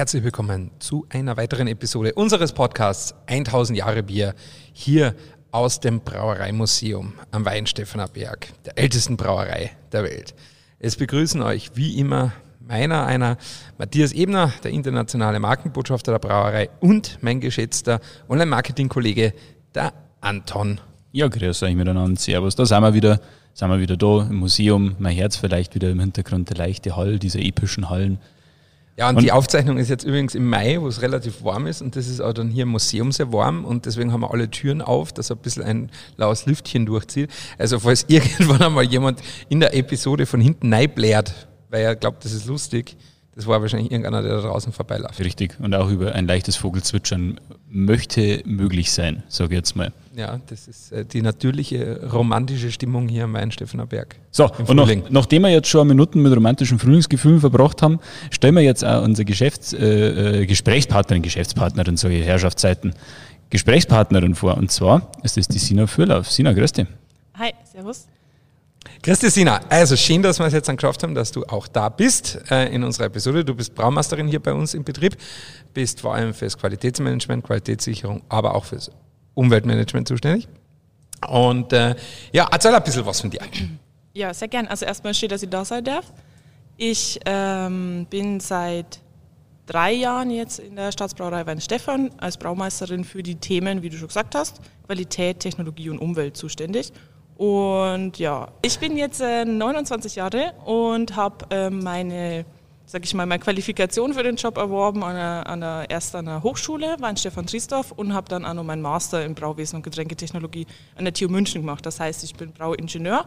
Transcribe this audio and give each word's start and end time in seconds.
herzlich 0.00 0.24
willkommen 0.24 0.70
zu 0.78 1.04
einer 1.10 1.36
weiteren 1.36 1.66
Episode 1.66 2.14
unseres 2.14 2.54
Podcasts 2.54 3.14
1000 3.26 3.76
Jahre 3.76 4.02
Bier 4.02 4.34
hier 4.72 5.14
aus 5.50 5.78
dem 5.78 6.00
Brauereimuseum 6.00 7.12
am 7.32 7.44
Weinstephaner 7.44 8.08
der 8.08 8.78
ältesten 8.78 9.18
Brauerei 9.18 9.72
der 9.92 10.04
Welt. 10.04 10.34
Es 10.78 10.96
begrüßen 10.96 11.42
euch 11.42 11.72
wie 11.74 11.98
immer 11.98 12.32
meiner, 12.66 13.04
einer 13.04 13.36
Matthias 13.76 14.12
Ebner, 14.12 14.54
der 14.64 14.70
internationale 14.70 15.38
Markenbotschafter 15.38 16.12
der 16.12 16.18
Brauerei 16.18 16.70
und 16.80 17.18
mein 17.20 17.40
geschätzter 17.40 18.00
Online-Marketing-Kollege, 18.30 19.34
der 19.74 19.92
Anton. 20.22 20.80
Ja, 21.12 21.28
grüß 21.28 21.62
euch 21.64 21.74
miteinander, 21.74 22.18
servus, 22.18 22.56
da 22.56 22.64
sind 22.64 22.80
wir 22.80 22.94
wieder, 22.94 23.20
sind 23.52 23.68
wir 23.68 23.80
wieder 23.80 23.98
da 23.98 24.22
im 24.22 24.36
Museum, 24.36 24.96
mein 24.98 25.14
Herz 25.14 25.36
vielleicht 25.36 25.74
wieder 25.74 25.90
im 25.90 26.00
Hintergrund, 26.00 26.48
der 26.48 26.56
leichte 26.56 26.96
Hall, 26.96 27.18
diese 27.18 27.38
epischen 27.38 27.90
Hallen. 27.90 28.18
Ja, 29.00 29.08
und, 29.08 29.16
und, 29.16 29.22
die 29.22 29.32
Aufzeichnung 29.32 29.78
ist 29.78 29.88
jetzt 29.88 30.04
übrigens 30.04 30.34
im 30.34 30.46
Mai, 30.46 30.78
wo 30.78 30.86
es 30.86 31.00
relativ 31.00 31.42
warm 31.42 31.66
ist 31.66 31.80
und 31.80 31.96
das 31.96 32.06
ist 32.06 32.20
auch 32.20 32.34
dann 32.34 32.50
hier 32.50 32.64
im 32.64 32.68
Museum 32.68 33.12
sehr 33.12 33.32
warm 33.32 33.64
und 33.64 33.86
deswegen 33.86 34.12
haben 34.12 34.20
wir 34.20 34.30
alle 34.30 34.50
Türen 34.50 34.82
auf, 34.82 35.10
dass 35.10 35.30
ein 35.30 35.38
bisschen 35.38 35.62
ein 35.62 35.90
laues 36.18 36.44
Lüftchen 36.44 36.84
durchzieht. 36.84 37.30
Also 37.56 37.80
falls 37.80 38.04
irgendwann 38.08 38.60
einmal 38.60 38.84
jemand 38.84 39.22
in 39.48 39.60
der 39.60 39.74
Episode 39.74 40.26
von 40.26 40.42
hinten 40.42 40.74
blärt, 40.94 41.48
weil 41.70 41.82
er 41.82 41.96
glaubt, 41.96 42.26
das 42.26 42.32
ist 42.32 42.44
lustig, 42.44 42.98
das 43.40 43.46
war 43.46 43.62
wahrscheinlich 43.62 43.90
irgendeiner, 43.90 44.20
der 44.20 44.36
da 44.36 44.48
draußen 44.48 44.70
vorbeiläuft. 44.70 45.18
Richtig. 45.18 45.56
Und 45.60 45.74
auch 45.74 45.88
über 45.88 46.14
ein 46.14 46.26
leichtes 46.26 46.56
Vogelzwitschern 46.56 47.40
möchte 47.70 48.42
möglich 48.44 48.92
sein, 48.92 49.22
sage 49.28 49.54
ich 49.54 49.58
jetzt 49.60 49.76
mal. 49.76 49.92
Ja, 50.14 50.38
das 50.48 50.68
ist 50.68 50.92
äh, 50.92 51.06
die 51.06 51.22
natürliche 51.22 52.06
romantische 52.12 52.70
Stimmung 52.70 53.08
hier 53.08 53.24
am 53.24 53.32
Weinstephaner 53.32 53.86
Berg. 53.86 54.16
So, 54.30 54.50
und 54.66 54.76
nach, 54.76 54.90
nachdem 55.08 55.42
wir 55.42 55.48
jetzt 55.48 55.68
schon 55.68 55.88
Minuten 55.88 56.20
mit 56.20 56.36
romantischen 56.36 56.78
Frühlingsgefühlen 56.78 57.40
verbracht 57.40 57.80
haben, 57.80 57.98
stellen 58.30 58.56
wir 58.56 58.62
jetzt 58.62 58.84
auch 58.84 59.02
unsere 59.02 59.24
Geschäfts-, 59.24 59.72
äh, 59.72 60.42
äh, 60.42 60.46
Gesprächspartnerin, 60.46 61.22
Geschäftspartnerin, 61.22 61.94
ich, 61.94 62.26
Herrschaftszeiten, 62.26 62.92
Gesprächspartnerin 63.48 64.34
vor. 64.34 64.58
Und 64.58 64.70
zwar 64.70 65.10
ist 65.22 65.38
das 65.38 65.48
die 65.48 65.58
Sina 65.58 65.86
Fürlauf. 65.86 66.30
Sina, 66.30 66.52
grüß 66.52 66.72
dich. 66.72 66.86
Hi, 67.38 67.54
servus. 67.64 68.06
Christi 69.02 69.30
Sina, 69.30 69.60
also 69.68 69.96
schön, 69.96 70.22
dass 70.22 70.38
wir 70.38 70.46
es 70.46 70.52
jetzt 70.52 70.68
geschafft 70.68 71.02
haben, 71.02 71.14
dass 71.14 71.32
du 71.32 71.44
auch 71.44 71.68
da 71.68 71.88
bist 71.88 72.40
äh, 72.50 72.74
in 72.74 72.82
unserer 72.82 73.06
Episode. 73.06 73.44
Du 73.44 73.54
bist 73.54 73.74
Braumeisterin 73.74 74.26
hier 74.28 74.40
bei 74.40 74.52
uns 74.52 74.74
im 74.74 74.84
Betrieb, 74.84 75.16
bist 75.74 76.00
vor 76.00 76.14
allem 76.14 76.34
fürs 76.34 76.56
Qualitätsmanagement, 76.56 77.44
Qualitätssicherung, 77.44 78.22
aber 78.28 78.54
auch 78.54 78.64
fürs 78.64 78.90
Umweltmanagement 79.34 80.08
zuständig. 80.08 80.48
Und 81.28 81.72
äh, 81.72 81.94
ja, 82.32 82.48
erzähl 82.50 82.74
ein 82.74 82.82
bisschen 82.82 83.04
was 83.04 83.20
von 83.20 83.30
dir. 83.30 83.40
Ja, 84.12 84.34
sehr 84.34 84.48
gern. 84.48 84.66
Also 84.66 84.86
erstmal 84.86 85.14
steht, 85.14 85.32
dass 85.32 85.42
ich 85.42 85.50
da 85.50 85.64
sein 85.64 85.84
darf. 85.84 86.12
Ich 86.76 87.20
ähm, 87.26 88.06
bin 88.10 88.40
seit 88.40 89.00
drei 89.66 89.92
Jahren 89.92 90.30
jetzt 90.30 90.58
in 90.58 90.76
der 90.76 90.90
Staatsbrauerei 90.90 91.46
Weinstefan 91.46 92.10
als 92.18 92.36
Braumeisterin 92.36 93.04
für 93.04 93.22
die 93.22 93.36
Themen, 93.36 93.82
wie 93.82 93.90
du 93.90 93.96
schon 93.96 94.08
gesagt 94.08 94.34
hast, 94.34 94.60
Qualität, 94.86 95.40
Technologie 95.40 95.90
und 95.90 95.98
Umwelt 95.98 96.36
zuständig. 96.36 96.92
Und 97.40 98.18
ja, 98.18 98.48
ich 98.60 98.78
bin 98.78 98.98
jetzt 98.98 99.22
äh, 99.22 99.46
29 99.46 100.16
Jahre 100.16 100.52
und 100.66 101.16
habe 101.16 101.46
äh, 101.48 101.70
meine, 101.70 102.44
sag 102.84 103.02
ich 103.02 103.14
mal, 103.14 103.24
meine 103.24 103.42
Qualifikation 103.42 104.12
für 104.12 104.22
den 104.22 104.36
Job 104.36 104.58
erworben 104.58 105.02
an 105.02 105.16
einer, 105.16 105.46
an 105.46 105.62
einer, 105.62 105.88
erst 105.88 106.14
an 106.14 106.26
der 106.26 106.42
Hochschule, 106.42 106.96
war 106.98 107.08
in 107.08 107.16
Stefan 107.16 107.46
Triesdorf 107.46 107.92
und 107.92 108.12
habe 108.12 108.28
dann 108.28 108.44
auch 108.44 108.52
noch 108.52 108.62
meinen 108.62 108.82
Master 108.82 109.24
in 109.24 109.34
Brauwesen 109.34 109.76
und 109.76 109.84
Getränketechnologie 109.84 110.66
an 110.96 111.06
der 111.06 111.14
TU 111.14 111.28
München 111.28 111.62
gemacht. 111.62 111.86
Das 111.86 111.98
heißt, 111.98 112.24
ich 112.24 112.34
bin 112.34 112.52
Brauingenieur 112.52 113.24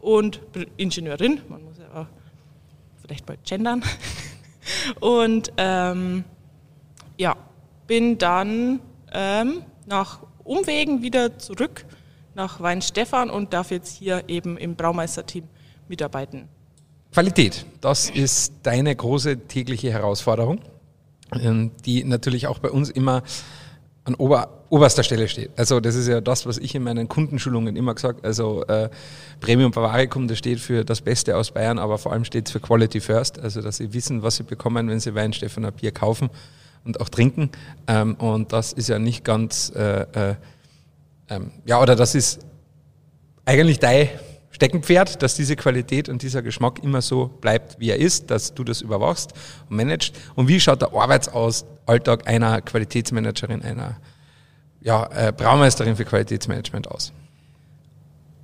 und 0.00 0.40
Ingenieurin, 0.76 1.40
man 1.48 1.64
muss 1.64 1.78
ja 1.78 2.02
auch 2.02 2.06
vielleicht 3.02 3.26
bald 3.26 3.42
gendern. 3.42 3.82
Und 5.00 5.52
ähm, 5.56 6.22
ja, 7.16 7.34
bin 7.88 8.16
dann 8.16 8.78
ähm, 9.12 9.64
nach 9.86 10.20
Umwegen 10.44 11.02
wieder 11.02 11.36
zurück 11.38 11.84
nach 12.36 12.60
Weinstefan 12.60 13.30
und 13.30 13.54
darf 13.54 13.70
jetzt 13.70 13.96
hier 13.96 14.24
eben 14.28 14.58
im 14.58 14.76
Braumeisterteam 14.76 15.44
mitarbeiten. 15.88 16.48
Qualität, 17.10 17.64
das 17.80 18.10
ist 18.10 18.52
deine 18.62 18.94
große 18.94 19.48
tägliche 19.48 19.90
Herausforderung, 19.90 20.60
ähm, 21.32 21.70
die 21.86 22.04
natürlich 22.04 22.46
auch 22.46 22.58
bei 22.58 22.70
uns 22.70 22.90
immer 22.90 23.22
an 24.04 24.14
ober, 24.16 24.64
oberster 24.68 25.02
Stelle 25.02 25.28
steht. 25.28 25.50
Also 25.56 25.80
das 25.80 25.94
ist 25.94 26.08
ja 26.08 26.20
das, 26.20 26.44
was 26.44 26.58
ich 26.58 26.74
in 26.74 26.82
meinen 26.82 27.08
Kundenschulungen 27.08 27.74
immer 27.74 27.94
gesagt 27.94 28.18
habe. 28.18 28.28
Also 28.28 28.64
äh, 28.66 28.90
Premium 29.40 29.70
Bavaricum, 29.70 30.28
das 30.28 30.36
steht 30.36 30.60
für 30.60 30.84
das 30.84 31.00
Beste 31.00 31.38
aus 31.38 31.52
Bayern, 31.52 31.78
aber 31.78 31.96
vor 31.96 32.12
allem 32.12 32.26
steht 32.26 32.48
es 32.48 32.52
für 32.52 32.60
Quality 32.60 33.00
First, 33.00 33.38
also 33.38 33.62
dass 33.62 33.78
sie 33.78 33.94
wissen, 33.94 34.22
was 34.22 34.36
sie 34.36 34.42
bekommen, 34.42 34.90
wenn 34.90 35.00
sie 35.00 35.14
Weinstefaner 35.14 35.70
Bier 35.70 35.90
kaufen 35.90 36.28
und 36.84 37.00
auch 37.00 37.08
trinken. 37.08 37.48
Ähm, 37.86 38.14
und 38.16 38.52
das 38.52 38.74
ist 38.74 38.88
ja 38.90 38.98
nicht 38.98 39.24
ganz... 39.24 39.72
Äh, 39.74 40.02
äh, 40.32 40.34
ähm, 41.28 41.50
ja, 41.64 41.80
oder 41.80 41.96
das 41.96 42.14
ist 42.14 42.40
eigentlich 43.44 43.78
dein 43.78 44.08
Steckenpferd, 44.50 45.22
dass 45.22 45.34
diese 45.34 45.54
Qualität 45.54 46.08
und 46.08 46.22
dieser 46.22 46.40
Geschmack 46.42 46.82
immer 46.82 47.02
so 47.02 47.26
bleibt, 47.26 47.78
wie 47.78 47.90
er 47.90 47.98
ist, 47.98 48.30
dass 48.30 48.54
du 48.54 48.64
das 48.64 48.80
überwachst 48.80 49.32
und 49.68 49.76
managst. 49.76 50.14
Und 50.34 50.48
wie 50.48 50.58
schaut 50.60 50.80
der 50.80 50.94
Arbeitsalltag 50.94 52.26
einer 52.26 52.62
Qualitätsmanagerin, 52.62 53.62
einer 53.62 53.96
ja, 54.80 55.06
äh, 55.14 55.32
Braumeisterin 55.32 55.96
für 55.96 56.04
Qualitätsmanagement 56.04 56.90
aus? 56.90 57.12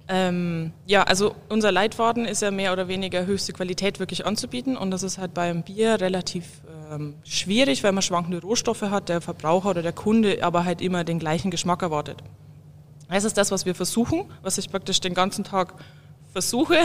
Ähm, 0.09 0.73
ja, 0.87 1.05
also 1.05 1.35
unser 1.49 1.73
Leitfaden 1.73 2.27
ist 2.27 2.43
ja 2.43 2.51
mehr 2.51 2.75
oder 2.75 2.89
weniger 2.89 3.25
höchste 3.25 3.55
Qualität 3.55 3.99
wirklich 3.99 4.27
anzubieten 4.27 4.77
und 4.77 4.91
das 4.91 5.03
ist 5.03 5.17
halt 5.17 5.33
beim 5.33 5.63
Bier 5.63 5.99
relativ 6.01 6.45
ähm, 6.93 7.15
schwierig, 7.25 7.83
weil 7.83 7.93
man 7.93 8.03
schwankende 8.03 8.43
Rohstoffe 8.43 8.83
hat, 8.83 9.09
der 9.09 9.23
Verbraucher 9.23 9.71
oder 9.71 9.81
der 9.81 9.93
Kunde 9.93 10.43
aber 10.43 10.67
halt 10.67 10.83
immer 10.83 11.05
den 11.05 11.19
gleichen 11.19 11.51
Geschmack 11.51 11.81
erwartet. 11.81 12.23
Das 13.13 13.25
ist 13.25 13.37
das, 13.37 13.51
was 13.51 13.67
wir 13.67 13.75
versuchen, 13.75 14.25
was 14.43 14.57
ich 14.57 14.71
praktisch 14.71 15.01
den 15.01 15.13
ganzen 15.13 15.45
Tag 15.45 15.75
versuche 16.33 16.79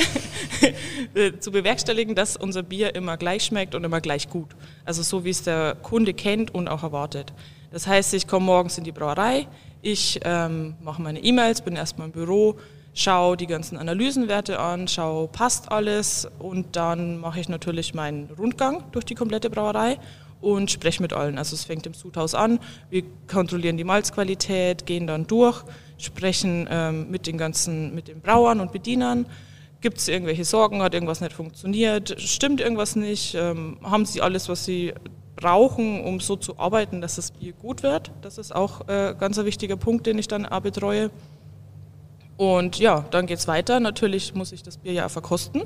zu 1.40 1.52
bewerkstelligen, 1.52 2.16
dass 2.16 2.36
unser 2.36 2.64
Bier 2.64 2.96
immer 2.96 3.16
gleich 3.16 3.46
schmeckt 3.46 3.76
und 3.76 3.84
immer 3.86 4.02
gleich 4.02 4.30
gut. 4.30 4.50
Also 4.84 5.04
so, 5.04 5.24
wie 5.24 5.30
es 5.30 5.44
der 5.44 5.76
Kunde 5.76 6.14
kennt 6.14 6.54
und 6.54 6.68
auch 6.68 6.84
erwartet. 6.84 7.32
Das 7.72 7.88
heißt, 7.88 8.14
ich 8.14 8.28
komme 8.28 8.46
morgens 8.46 8.78
in 8.78 8.84
die 8.84 8.92
Brauerei, 8.92 9.48
ich 9.82 10.20
ähm, 10.26 10.76
mache 10.84 11.02
meine 11.02 11.24
E-Mails, 11.24 11.62
bin 11.62 11.78
erstmal 11.78 12.08
im 12.08 12.12
Büro, 12.12 12.58
schaue 12.94 13.38
die 13.38 13.48
ganzen 13.48 13.78
Analysenwerte 13.78 14.59
an, 14.59 14.88
schaue, 14.90 15.30
passt 15.30 15.72
alles 15.72 16.28
und 16.40 16.76
dann 16.76 17.20
mache 17.20 17.40
ich 17.40 17.48
natürlich 17.48 17.94
meinen 17.94 18.30
Rundgang 18.38 18.84
durch 18.92 19.06
die 19.06 19.16
komplette 19.16 19.50
Brauerei 19.50 19.98
und 20.42 20.72
spreche 20.72 21.02
mit 21.02 21.14
allen. 21.14 21.38
Also 21.38 21.56
es 21.56 21.66
fängt 21.66 21.86
im 21.86 21.94
Sudhaus 21.94 22.36
an, 22.36 22.59
wir 22.90 23.03
kontrollieren 23.28 23.78
die 23.78 23.84
Malzqualität, 23.84 24.86
gehen 24.86 25.08
dann 25.08 25.28
durch, 25.28 25.64
sprechen 25.98 26.68
ähm, 26.70 27.09
mit 27.09 27.28
den 27.28 27.38
ganzen, 27.38 27.96
mit 27.96 28.08
den 28.08 28.22
Brauern 28.22 28.59
und 28.59 28.72
Bedienern. 28.72 29.26
Gibt 29.81 29.97
es 29.97 30.08
irgendwelche 30.08 30.44
Sorgen? 30.44 30.81
Hat 30.81 30.94
irgendwas 30.94 31.22
nicht 31.22 31.34
funktioniert? 31.34 32.20
Stimmt 32.20 32.62
irgendwas 32.62 32.96
nicht? 32.96 33.36
Ähm, 33.36 33.78
haben 33.84 34.06
sie 34.06 34.22
alles, 34.22 34.50
was 34.50 34.66
sie 34.66 34.94
brauchen, 35.36 36.03
um 36.03 36.20
so 36.20 36.36
zu 36.36 36.58
arbeiten, 36.58 37.00
dass 37.00 37.16
das 37.16 37.31
Bier 37.31 37.53
gut 37.53 37.84
wird? 37.84 38.12
Das 38.22 38.40
ist 38.40 38.56
auch 38.56 38.88
äh, 38.88 39.16
ganz 39.18 39.38
ein 39.38 39.46
wichtiger 39.46 39.78
Punkt, 39.78 40.08
den 40.08 40.18
ich 40.18 40.28
dann 40.28 40.46
auch 40.46 40.62
betreue. 40.62 41.12
Und 42.38 42.80
ja, 42.80 43.06
dann 43.12 43.28
geht 43.28 43.40
es 43.40 43.47
weiter. 43.47 43.80
Natürlich 43.80 44.34
muss 44.34 44.52
ich 44.52 44.64
das 44.64 44.78
Bier 44.78 44.94
ja 44.94 45.06
auch 45.06 45.12
verkosten 45.12 45.64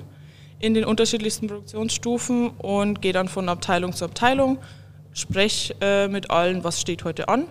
in 0.62 0.74
den 0.74 0.86
unterschiedlichsten 0.86 1.48
Produktionsstufen 1.48 2.50
und 2.52 3.02
gehe 3.02 3.14
dann 3.14 3.28
von 3.28 3.50
Abteilung 3.50 3.94
zu 3.94 4.06
Abteilung, 4.06 4.60
spreche 5.14 5.76
äh, 5.82 6.08
mit 6.08 6.32
allen, 6.32 6.64
was 6.64 6.80
steht 6.80 7.04
heute 7.04 7.28
an 7.28 7.46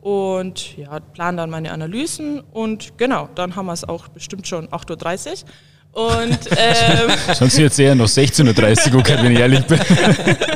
und 0.00 0.76
ja, 0.76 1.00
plan 1.00 1.36
dann 1.36 1.50
meine 1.50 1.72
Analysen 1.72 2.40
und 2.52 2.96
genau, 2.96 3.28
dann 3.34 3.56
haben 3.56 3.66
wir 3.66 3.72
es 3.72 3.84
auch 3.84 4.08
bestimmt 4.08 4.46
schon 4.46 4.68
8.30 4.68 5.30
Uhr. 5.30 5.48
Und, 5.96 6.38
ähm, 6.58 7.10
Sonst 7.34 7.56
jetzt 7.56 7.80
eher 7.80 7.94
noch 7.94 8.06
16.30 8.06 8.92
Uhr, 8.92 9.00
okay, 9.00 9.16
wenn 9.20 9.32
ich 9.32 9.38
ehrlich 9.38 9.64
bin. 9.64 9.80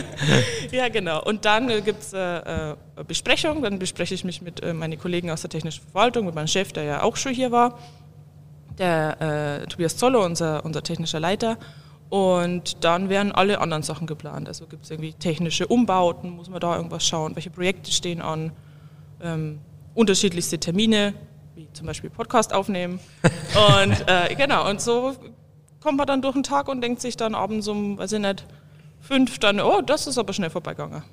ja, 0.70 0.88
genau. 0.91 1.25
Und 1.25 1.46
dann 1.46 1.70
äh, 1.70 1.81
gibt 1.81 2.03
es 2.03 2.12
äh, 2.12 2.19
äh, 2.19 2.76
Besprechung. 3.08 3.62
Dann 3.62 3.79
bespreche 3.79 4.14
ich 4.14 4.23
mich 4.23 4.43
mit 4.43 4.62
äh, 4.62 4.75
meinen 4.75 4.99
Kollegen 4.99 5.31
aus 5.31 5.41
der 5.41 5.49
technischen 5.49 5.82
Verwaltung, 5.82 6.26
mit 6.26 6.35
meinem 6.35 6.46
Chef, 6.46 6.73
der 6.73 6.85
ja 6.85 7.03
auch 7.03 7.17
schon 7.17 7.32
hier 7.32 7.50
war, 7.50 7.79
der 8.79 9.62
äh, 9.62 9.67
Tobias 9.67 9.96
Zollo, 9.96 10.23
unser, 10.23 10.62
unser 10.62 10.82
technischer 10.82 11.20
Leiter. 11.20 11.56
Und 12.10 12.84
dann 12.84 13.08
werden 13.08 13.30
alle 13.30 13.60
anderen 13.60 13.84
Sachen 13.84 14.08
geplant. 14.08 14.48
Also 14.48 14.66
gibt 14.66 14.84
es 14.84 14.90
irgendwie 14.90 15.12
technische 15.12 15.68
Umbauten, 15.68 16.30
muss 16.30 16.50
man 16.50 16.58
da 16.58 16.76
irgendwas 16.76 17.06
schauen, 17.06 17.36
welche 17.36 17.50
Projekte 17.50 17.92
stehen 17.92 18.20
an, 18.20 18.50
ähm, 19.22 19.60
unterschiedlichste 19.94 20.58
Termine, 20.58 21.14
wie 21.54 21.68
zum 21.72 21.86
Beispiel 21.86 22.10
Podcast 22.10 22.52
aufnehmen. 22.52 22.98
und 23.76 24.08
äh, 24.08 24.34
genau, 24.34 24.68
und 24.68 24.80
so 24.80 25.14
kommt 25.80 25.98
man 25.98 26.06
dann 26.08 26.20
durch 26.20 26.34
den 26.34 26.42
Tag 26.42 26.68
und 26.68 26.80
denkt 26.80 27.00
sich 27.00 27.16
dann 27.16 27.36
abends 27.36 27.68
um, 27.68 27.96
weiß 27.96 28.12
ich 28.12 28.20
nicht, 28.20 28.44
fünf, 29.00 29.38
dann, 29.38 29.60
oh, 29.60 29.80
das 29.80 30.08
ist 30.08 30.18
aber 30.18 30.32
schnell 30.32 30.50
vorbeigegangen. 30.50 31.04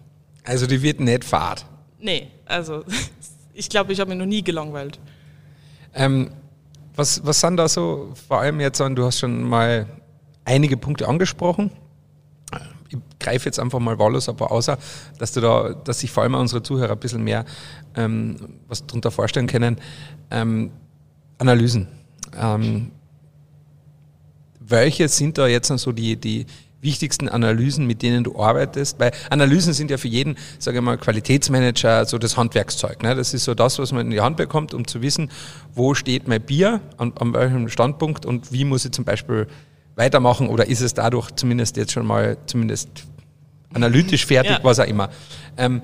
Also 0.44 0.66
die 0.66 0.82
wird 0.82 1.00
nicht 1.00 1.24
fahrt? 1.24 1.66
Nee, 2.00 2.28
also 2.46 2.84
ich 3.54 3.70
glaube, 3.70 3.94
ich 3.94 4.00
habe 4.00 4.10
mich 4.10 4.20
noch 4.20 4.26
nie 4.26 4.44
gelangweilt. 4.44 5.00
Ähm, 5.94 6.32
was, 6.96 7.24
was 7.24 7.40
sind 7.40 7.58
da 7.58 7.68
so, 7.68 8.14
vor 8.28 8.40
allem 8.40 8.60
jetzt, 8.60 8.80
du 8.80 9.06
hast 9.06 9.20
schon 9.20 9.44
mal 9.44 9.86
einige 10.48 10.78
Punkte 10.78 11.08
angesprochen. 11.08 11.72
ich 12.90 12.98
greife 13.20 13.46
jetzt 13.46 13.60
einfach 13.60 13.80
mal 13.80 14.00
wahllos 14.00 14.28
paar 14.28 14.52
außer, 14.52 14.78
dass 15.20 15.34
du 15.34 15.42
da, 15.42 15.74
dass 15.74 16.00
sich 16.00 16.10
vor 16.10 16.24
allem 16.24 16.36
unsere 16.36 16.64
Zuhörer 16.64 16.94
ein 16.94 17.00
bisschen 17.00 17.24
mehr 17.24 17.46
ähm, 17.96 18.38
was 18.68 18.88
darunter 18.88 19.12
vorstellen 19.12 19.48
können. 19.48 19.78
Ähm, 20.32 20.72
Analysen. 21.38 21.88
Ähm, 22.36 22.92
welche 24.60 25.08
sind 25.10 25.38
da 25.38 25.48
jetzt 25.48 25.68
so 25.68 25.92
die, 25.92 26.16
die 26.16 26.46
wichtigsten 26.82 27.28
Analysen, 27.28 27.86
mit 27.86 28.02
denen 28.02 28.24
du 28.24 28.40
arbeitest? 28.40 29.00
Weil 29.00 29.12
Analysen 29.30 29.74
sind 29.74 29.92
ja 29.92 29.98
für 29.98 30.08
jeden, 30.08 30.38
sage 30.60 30.78
ich 30.78 30.84
mal, 30.84 30.98
Qualitätsmanager 30.98 32.06
so 32.06 32.18
das 32.18 32.38
Handwerkszeug. 32.38 33.04
Ne? 33.04 33.16
Das 33.16 33.34
ist 33.34 33.44
so 33.44 33.54
das, 33.54 33.80
was 33.80 33.92
man 33.92 34.06
in 34.06 34.12
die 34.12 34.22
Hand 34.22 34.38
bekommt, 34.38 34.74
um 34.74 34.88
zu 34.88 35.02
wissen, 35.02 35.30
wo 35.74 35.94
steht 35.94 36.28
mein 36.28 36.42
Bier, 36.42 36.82
an, 36.98 37.14
an 37.20 37.34
welchem 37.34 37.68
Standpunkt 37.68 38.26
und 38.26 38.52
wie 38.52 38.64
muss 38.64 38.86
ich 38.86 38.92
zum 38.92 39.06
Beispiel 39.06 39.48
weitermachen 39.98 40.48
oder 40.48 40.68
ist 40.68 40.82
es 40.82 40.94
dadurch 40.94 41.32
zumindest 41.32 41.76
jetzt 41.76 41.92
schon 41.92 42.06
mal 42.06 42.38
zumindest 42.46 42.88
analytisch 43.74 44.26
fertig, 44.26 44.52
ja. 44.52 44.64
was 44.64 44.80
auch 44.80 44.86
immer. 44.86 45.10
Ähm, 45.58 45.82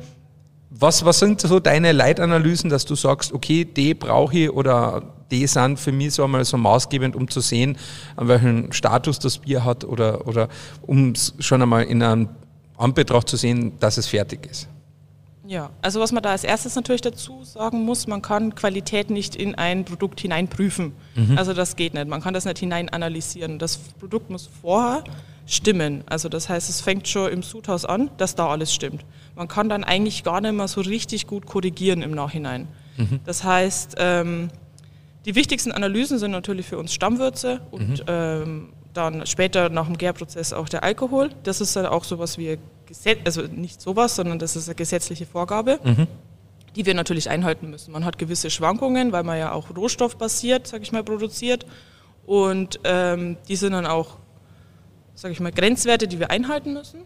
was, 0.69 1.03
was 1.03 1.19
sind 1.19 1.41
so 1.41 1.59
deine 1.59 1.91
Leitanalysen, 1.91 2.69
dass 2.69 2.85
du 2.85 2.95
sagst, 2.95 3.33
okay, 3.33 3.65
die 3.65 3.93
brauche 3.93 4.37
ich 4.37 4.49
oder 4.49 5.03
die 5.29 5.45
sind 5.47 5.79
für 5.79 5.91
mich 5.91 6.13
so 6.13 6.23
einmal 6.23 6.45
so 6.45 6.57
maßgebend, 6.57 7.15
um 7.15 7.27
zu 7.27 7.41
sehen, 7.41 7.77
an 8.15 8.27
welchem 8.27 8.71
Status 8.71 9.19
das 9.19 9.39
Bier 9.39 9.65
hat 9.65 9.83
oder, 9.83 10.27
oder 10.27 10.47
um 10.83 11.13
schon 11.39 11.61
einmal 11.61 11.83
in 11.83 12.01
einem 12.01 12.29
Anbetracht 12.77 13.29
zu 13.29 13.37
sehen, 13.37 13.73
dass 13.79 13.97
es 13.97 14.07
fertig 14.07 14.47
ist? 14.49 14.67
Ja, 15.45 15.71
also 15.81 15.99
was 15.99 16.11
man 16.13 16.23
da 16.23 16.31
als 16.31 16.45
erstes 16.45 16.75
natürlich 16.75 17.01
dazu 17.01 17.43
sagen 17.43 17.83
muss, 17.83 18.07
man 18.07 18.21
kann 18.21 18.55
Qualität 18.55 19.09
nicht 19.09 19.35
in 19.35 19.55
ein 19.55 19.83
Produkt 19.83 20.21
hineinprüfen. 20.21 20.93
Mhm. 21.15 21.37
Also 21.37 21.53
das 21.53 21.75
geht 21.75 21.93
nicht. 21.93 22.07
Man 22.07 22.21
kann 22.21 22.33
das 22.33 22.45
nicht 22.45 22.59
hinein 22.59 22.89
analysieren. 22.89 23.59
Das 23.59 23.77
Produkt 23.77 24.29
muss 24.29 24.49
vorher 24.61 25.03
stimmen. 25.45 26.03
Also 26.05 26.29
das 26.29 26.47
heißt, 26.47 26.69
es 26.69 26.79
fängt 26.79 27.09
schon 27.09 27.29
im 27.29 27.43
Sudhaus 27.43 27.83
an, 27.83 28.09
dass 28.17 28.35
da 28.35 28.47
alles 28.47 28.73
stimmt. 28.73 29.03
Man 29.35 29.49
kann 29.49 29.67
dann 29.67 29.83
eigentlich 29.83 30.23
gar 30.23 30.39
nicht 30.39 30.53
mehr 30.53 30.69
so 30.69 30.79
richtig 30.79 31.27
gut 31.27 31.45
korrigieren 31.45 32.01
im 32.01 32.11
Nachhinein. 32.11 32.69
Mhm. 32.95 33.19
Das 33.25 33.43
heißt, 33.43 33.95
ähm, 33.97 34.49
die 35.25 35.35
wichtigsten 35.35 35.71
Analysen 35.71 36.19
sind 36.19 36.31
natürlich 36.31 36.67
für 36.67 36.77
uns 36.77 36.93
Stammwürze 36.93 37.61
und 37.71 37.99
mhm. 37.99 38.05
ähm, 38.07 38.69
dann 38.93 39.25
später 39.25 39.69
nach 39.69 39.87
dem 39.87 39.97
Gärprozess 39.97 40.53
auch 40.53 40.69
der 40.69 40.83
Alkohol. 40.83 41.31
Das 41.43 41.59
ist 41.59 41.75
dann 41.75 41.85
auch 41.85 42.03
sowas 42.03 42.37
wie 42.37 42.57
Gesetz, 42.93 43.19
also 43.25 43.41
nicht 43.41 43.81
sowas, 43.81 44.15
sondern 44.15 44.39
das 44.39 44.55
ist 44.55 44.67
eine 44.67 44.75
gesetzliche 44.75 45.25
Vorgabe, 45.25 45.79
mhm. 45.83 46.07
die 46.75 46.85
wir 46.85 46.93
natürlich 46.93 47.29
einhalten 47.29 47.69
müssen. 47.69 47.91
Man 47.91 48.05
hat 48.05 48.17
gewisse 48.17 48.49
Schwankungen, 48.49 49.11
weil 49.11 49.23
man 49.23 49.37
ja 49.37 49.51
auch 49.51 49.75
rohstoffbasiert, 49.75 50.67
sage 50.67 50.83
ich 50.83 50.91
mal, 50.91 51.03
produziert 51.03 51.65
und 52.25 52.79
ähm, 52.83 53.37
die 53.47 53.55
sind 53.55 53.73
dann 53.73 53.85
auch 53.85 54.17
sage 55.15 55.33
ich 55.33 55.39
mal, 55.39 55.51
Grenzwerte, 55.51 56.07
die 56.07 56.19
wir 56.19 56.31
einhalten 56.31 56.73
müssen. 56.73 57.01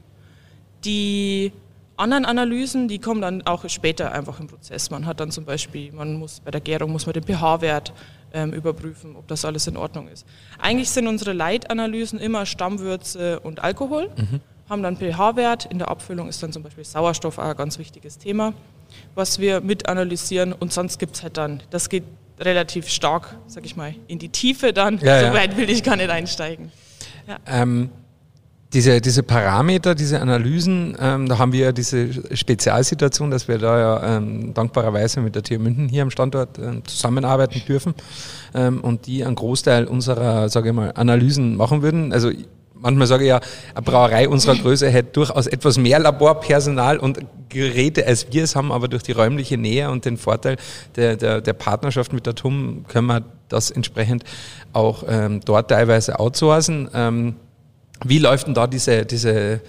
Die 0.85 1.51
anderen 1.97 2.25
Analysen, 2.25 2.87
die 2.87 2.99
kommen 2.99 3.21
dann 3.21 3.45
auch 3.45 3.67
später 3.69 4.11
einfach 4.11 4.39
im 4.39 4.47
Prozess. 4.47 4.89
Man 4.91 5.05
hat 5.05 5.19
dann 5.19 5.31
zum 5.31 5.45
Beispiel, 5.45 5.91
man 5.91 6.13
muss 6.13 6.39
bei 6.39 6.51
der 6.51 6.61
Gärung 6.61 6.91
muss 6.91 7.05
man 7.05 7.13
den 7.13 7.23
pH-Wert 7.23 7.93
ähm, 8.33 8.53
überprüfen, 8.53 9.15
ob 9.15 9.27
das 9.27 9.45
alles 9.45 9.67
in 9.67 9.77
Ordnung 9.77 10.07
ist. 10.07 10.25
Eigentlich 10.59 10.89
sind 10.91 11.07
unsere 11.07 11.33
Leitanalysen 11.33 12.19
immer 12.19 12.45
Stammwürze 12.45 13.39
und 13.39 13.63
Alkohol, 13.63 14.09
mhm. 14.15 14.41
Haben 14.69 14.83
dann 14.83 14.97
pH-Wert. 14.97 15.65
In 15.65 15.79
der 15.79 15.89
Abfüllung 15.89 16.27
ist 16.27 16.41
dann 16.43 16.51
zum 16.51 16.63
Beispiel 16.63 16.83
Sauerstoff 16.83 17.37
auch 17.37 17.43
ein 17.43 17.55
ganz 17.55 17.79
wichtiges 17.79 18.17
Thema, 18.17 18.53
was 19.15 19.39
wir 19.39 19.61
mit 19.61 19.87
analysieren. 19.87 20.53
Und 20.53 20.73
sonst 20.73 20.99
gibt 20.99 21.15
es 21.15 21.23
halt 21.23 21.37
dann, 21.37 21.63
das 21.69 21.89
geht 21.89 22.03
relativ 22.39 22.87
stark, 22.89 23.37
sag 23.47 23.65
ich 23.65 23.75
mal, 23.75 23.95
in 24.07 24.19
die 24.19 24.29
Tiefe 24.29 24.73
dann. 24.73 24.99
Ja, 24.99 25.27
so 25.27 25.33
weit 25.33 25.57
will 25.57 25.69
ich 25.69 25.83
gar 25.83 25.95
nicht 25.95 26.09
einsteigen. 26.09 26.71
Ja. 27.27 27.37
Ähm, 27.47 27.89
diese, 28.73 28.99
diese 28.99 29.23
Parameter, 29.23 29.95
diese 29.95 30.19
Analysen, 30.19 30.95
ähm, 30.99 31.29
da 31.29 31.37
haben 31.37 31.53
wir 31.53 31.65
ja 31.65 31.71
diese 31.71 32.35
Spezialsituation, 32.35 33.31
dass 33.31 33.47
wir 33.47 33.57
da 33.57 33.79
ja 33.79 34.17
ähm, 34.17 34.53
dankbarerweise 34.53 35.21
mit 35.21 35.35
der 35.35 35.43
TU 35.43 35.57
München 35.57 35.87
hier 35.87 36.03
am 36.03 36.11
Standort 36.11 36.59
ähm, 36.59 36.83
zusammenarbeiten 36.85 37.61
dürfen 37.65 37.95
ähm, 38.53 38.81
und 38.81 39.07
die 39.07 39.23
einen 39.23 39.35
Großteil 39.35 39.85
unserer, 39.85 40.49
sage 40.49 40.69
ich 40.69 40.75
mal, 40.75 40.91
Analysen 40.95 41.55
machen 41.55 41.81
würden. 41.81 42.11
Also 42.11 42.29
manchmal 42.79 43.07
sage 43.07 43.23
ich 43.23 43.29
ja, 43.29 43.39
eine 43.73 43.81
Brauerei 43.81 44.29
unserer 44.29 44.55
Größe 44.61 44.89
hätte 44.89 45.11
durchaus 45.13 45.47
etwas 45.47 45.77
mehr 45.77 45.99
Laborpersonal 45.99 46.97
und 46.97 47.19
Geräte, 47.49 48.05
als 48.05 48.27
wir 48.31 48.43
es 48.43 48.55
haben, 48.55 48.71
aber 48.71 48.87
durch 48.87 49.03
die 49.03 49.13
räumliche 49.13 49.57
Nähe 49.57 49.89
und 49.89 50.05
den 50.05 50.17
Vorteil 50.17 50.57
der, 50.95 51.15
der, 51.15 51.41
der 51.41 51.53
Partnerschaft 51.53 52.13
mit 52.13 52.25
der 52.25 52.35
TUM 52.35 52.85
können 52.87 53.07
wir 53.07 53.23
das 53.49 53.71
entsprechend 53.71 54.23
auch 54.73 55.03
ähm, 55.07 55.41
dort 55.45 55.69
teilweise 55.69 56.19
outsourcen. 56.19 56.89
Ähm, 56.93 57.35
wie 58.03 58.19
läuft 58.19 58.47
denn 58.47 58.53
da 58.53 58.67
diese, 58.67 59.05
diese 59.05 59.61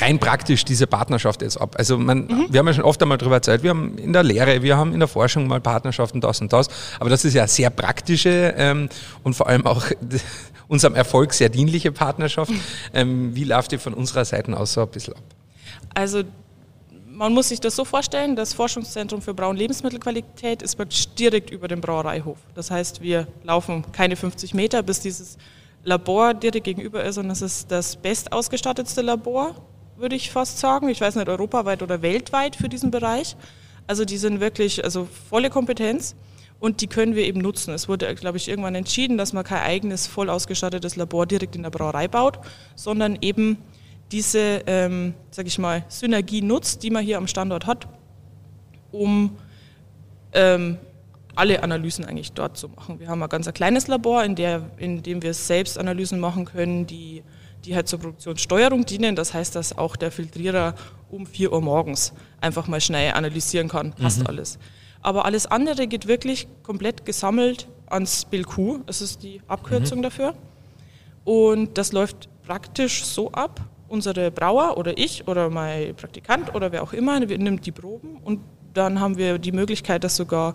rein 0.00 0.18
praktisch 0.18 0.64
diese 0.64 0.86
Partnerschaft 0.86 1.42
jetzt 1.42 1.60
ab? 1.60 1.74
Also 1.78 1.98
man, 1.98 2.26
mhm. 2.26 2.46
wir 2.50 2.58
haben 2.58 2.66
ja 2.66 2.74
schon 2.74 2.84
oft 2.84 3.02
einmal 3.02 3.18
darüber 3.18 3.36
erzählt, 3.36 3.62
wir 3.62 3.70
haben 3.70 3.98
in 3.98 4.12
der 4.12 4.22
Lehre, 4.22 4.62
wir 4.62 4.76
haben 4.76 4.92
in 4.92 5.00
der 5.00 5.08
Forschung 5.08 5.46
mal 5.46 5.60
Partnerschaften, 5.60 6.20
das 6.20 6.40
und 6.40 6.52
das, 6.52 6.68
aber 6.98 7.10
das 7.10 7.24
ist 7.24 7.34
ja 7.34 7.46
sehr 7.46 7.70
praktische 7.70 8.54
ähm, 8.56 8.88
und 9.22 9.34
vor 9.34 9.48
allem 9.48 9.66
auch 9.66 9.84
unserem 10.70 10.94
Erfolg 10.94 11.34
sehr 11.34 11.48
dienliche 11.48 11.90
Partnerschaft. 11.90 12.52
Mhm. 12.52 12.60
Ähm, 12.94 13.34
wie 13.34 13.44
läuft 13.44 13.72
die 13.72 13.78
von 13.78 13.92
unserer 13.92 14.24
Seite 14.24 14.56
aus 14.56 14.72
so 14.72 14.82
ein 14.82 14.88
bisschen 14.88 15.14
ab? 15.14 15.22
Also 15.94 16.22
man 17.08 17.34
muss 17.34 17.48
sich 17.48 17.60
das 17.60 17.74
so 17.74 17.84
vorstellen, 17.84 18.36
das 18.36 18.54
Forschungszentrum 18.54 19.20
für 19.20 19.34
Brau- 19.34 19.50
und 19.50 19.56
Lebensmittelqualität 19.56 20.62
ist 20.62 20.76
praktisch 20.76 21.08
direkt 21.08 21.50
über 21.50 21.66
dem 21.66 21.80
Brauereihof. 21.80 22.38
Das 22.54 22.70
heißt, 22.70 23.02
wir 23.02 23.26
laufen 23.42 23.84
keine 23.92 24.14
50 24.14 24.54
Meter, 24.54 24.82
bis 24.82 25.00
dieses 25.00 25.36
Labor 25.82 26.34
direkt 26.34 26.64
gegenüber 26.64 27.02
ist 27.04 27.18
und 27.18 27.28
es 27.30 27.42
ist 27.42 27.70
das 27.70 27.96
bestausgestattetste 27.96 29.02
Labor, 29.02 29.56
würde 29.96 30.14
ich 30.14 30.30
fast 30.30 30.60
sagen. 30.60 30.88
Ich 30.88 31.00
weiß 31.00 31.16
nicht, 31.16 31.28
europaweit 31.28 31.82
oder 31.82 32.00
weltweit 32.00 32.54
für 32.54 32.68
diesen 32.68 32.92
Bereich. 32.92 33.36
Also 33.88 34.04
die 34.04 34.18
sind 34.18 34.38
wirklich, 34.38 34.84
also 34.84 35.08
volle 35.28 35.50
Kompetenz 35.50 36.14
und 36.60 36.82
die 36.82 36.86
können 36.86 37.14
wir 37.16 37.24
eben 37.24 37.40
nutzen. 37.40 37.72
Es 37.72 37.88
wurde, 37.88 38.14
glaube 38.14 38.36
ich, 38.36 38.48
irgendwann 38.48 38.74
entschieden, 38.74 39.18
dass 39.18 39.32
man 39.32 39.44
kein 39.44 39.62
eigenes 39.62 40.06
voll 40.06 40.28
ausgestattetes 40.28 40.94
Labor 40.94 41.26
direkt 41.26 41.56
in 41.56 41.62
der 41.62 41.70
Brauerei 41.70 42.06
baut, 42.06 42.38
sondern 42.76 43.18
eben 43.20 43.56
diese, 44.12 44.62
ähm, 44.66 45.14
sage 45.30 45.48
ich 45.48 45.58
mal, 45.58 45.84
Synergie 45.88 46.42
nutzt, 46.42 46.82
die 46.82 46.90
man 46.90 47.04
hier 47.04 47.16
am 47.16 47.26
Standort 47.26 47.66
hat, 47.66 47.88
um 48.92 49.36
ähm, 50.32 50.78
alle 51.34 51.62
Analysen 51.62 52.04
eigentlich 52.04 52.32
dort 52.32 52.58
zu 52.58 52.68
machen. 52.68 53.00
Wir 53.00 53.08
haben 53.08 53.22
ein 53.22 53.28
ganz 53.28 53.48
ein 53.48 53.54
kleines 53.54 53.86
Labor, 53.86 54.22
in, 54.24 54.34
der, 54.34 54.70
in 54.76 55.02
dem 55.02 55.22
wir 55.22 55.32
selbst 55.32 55.78
Analysen 55.78 56.20
machen 56.20 56.44
können, 56.44 56.86
die, 56.86 57.22
die 57.64 57.74
halt 57.74 57.88
zur 57.88 58.00
Produktionssteuerung 58.00 58.84
dienen. 58.84 59.16
Das 59.16 59.32
heißt, 59.32 59.54
dass 59.54 59.78
auch 59.78 59.96
der 59.96 60.10
Filtrierer 60.10 60.74
um 61.08 61.26
4 61.26 61.52
Uhr 61.52 61.62
morgens 61.62 62.12
einfach 62.40 62.66
mal 62.66 62.80
schnell 62.80 63.12
analysieren 63.12 63.68
kann, 63.68 63.92
passt 63.92 64.20
mhm. 64.20 64.26
alles. 64.26 64.58
Aber 65.02 65.24
alles 65.24 65.46
andere 65.46 65.86
geht 65.86 66.06
wirklich 66.06 66.46
komplett 66.62 67.04
gesammelt 67.04 67.68
ans 67.86 68.24
BILQ, 68.24 68.86
das 68.86 69.00
ist 69.00 69.22
die 69.22 69.40
Abkürzung 69.48 69.98
mhm. 69.98 70.02
dafür. 70.02 70.34
Und 71.24 71.76
das 71.76 71.92
läuft 71.92 72.28
praktisch 72.46 73.04
so 73.04 73.30
ab, 73.32 73.60
unsere 73.88 74.30
Brauer 74.30 74.76
oder 74.78 74.96
ich 74.96 75.26
oder 75.26 75.50
mein 75.50 75.94
Praktikant 75.96 76.54
oder 76.54 76.72
wer 76.72 76.82
auch 76.82 76.92
immer 76.92 77.18
nimmt 77.20 77.66
die 77.66 77.72
Proben 77.72 78.18
und 78.24 78.40
dann 78.72 79.00
haben 79.00 79.16
wir 79.16 79.38
die 79.38 79.50
Möglichkeit, 79.50 80.04
das 80.04 80.14
sogar 80.14 80.54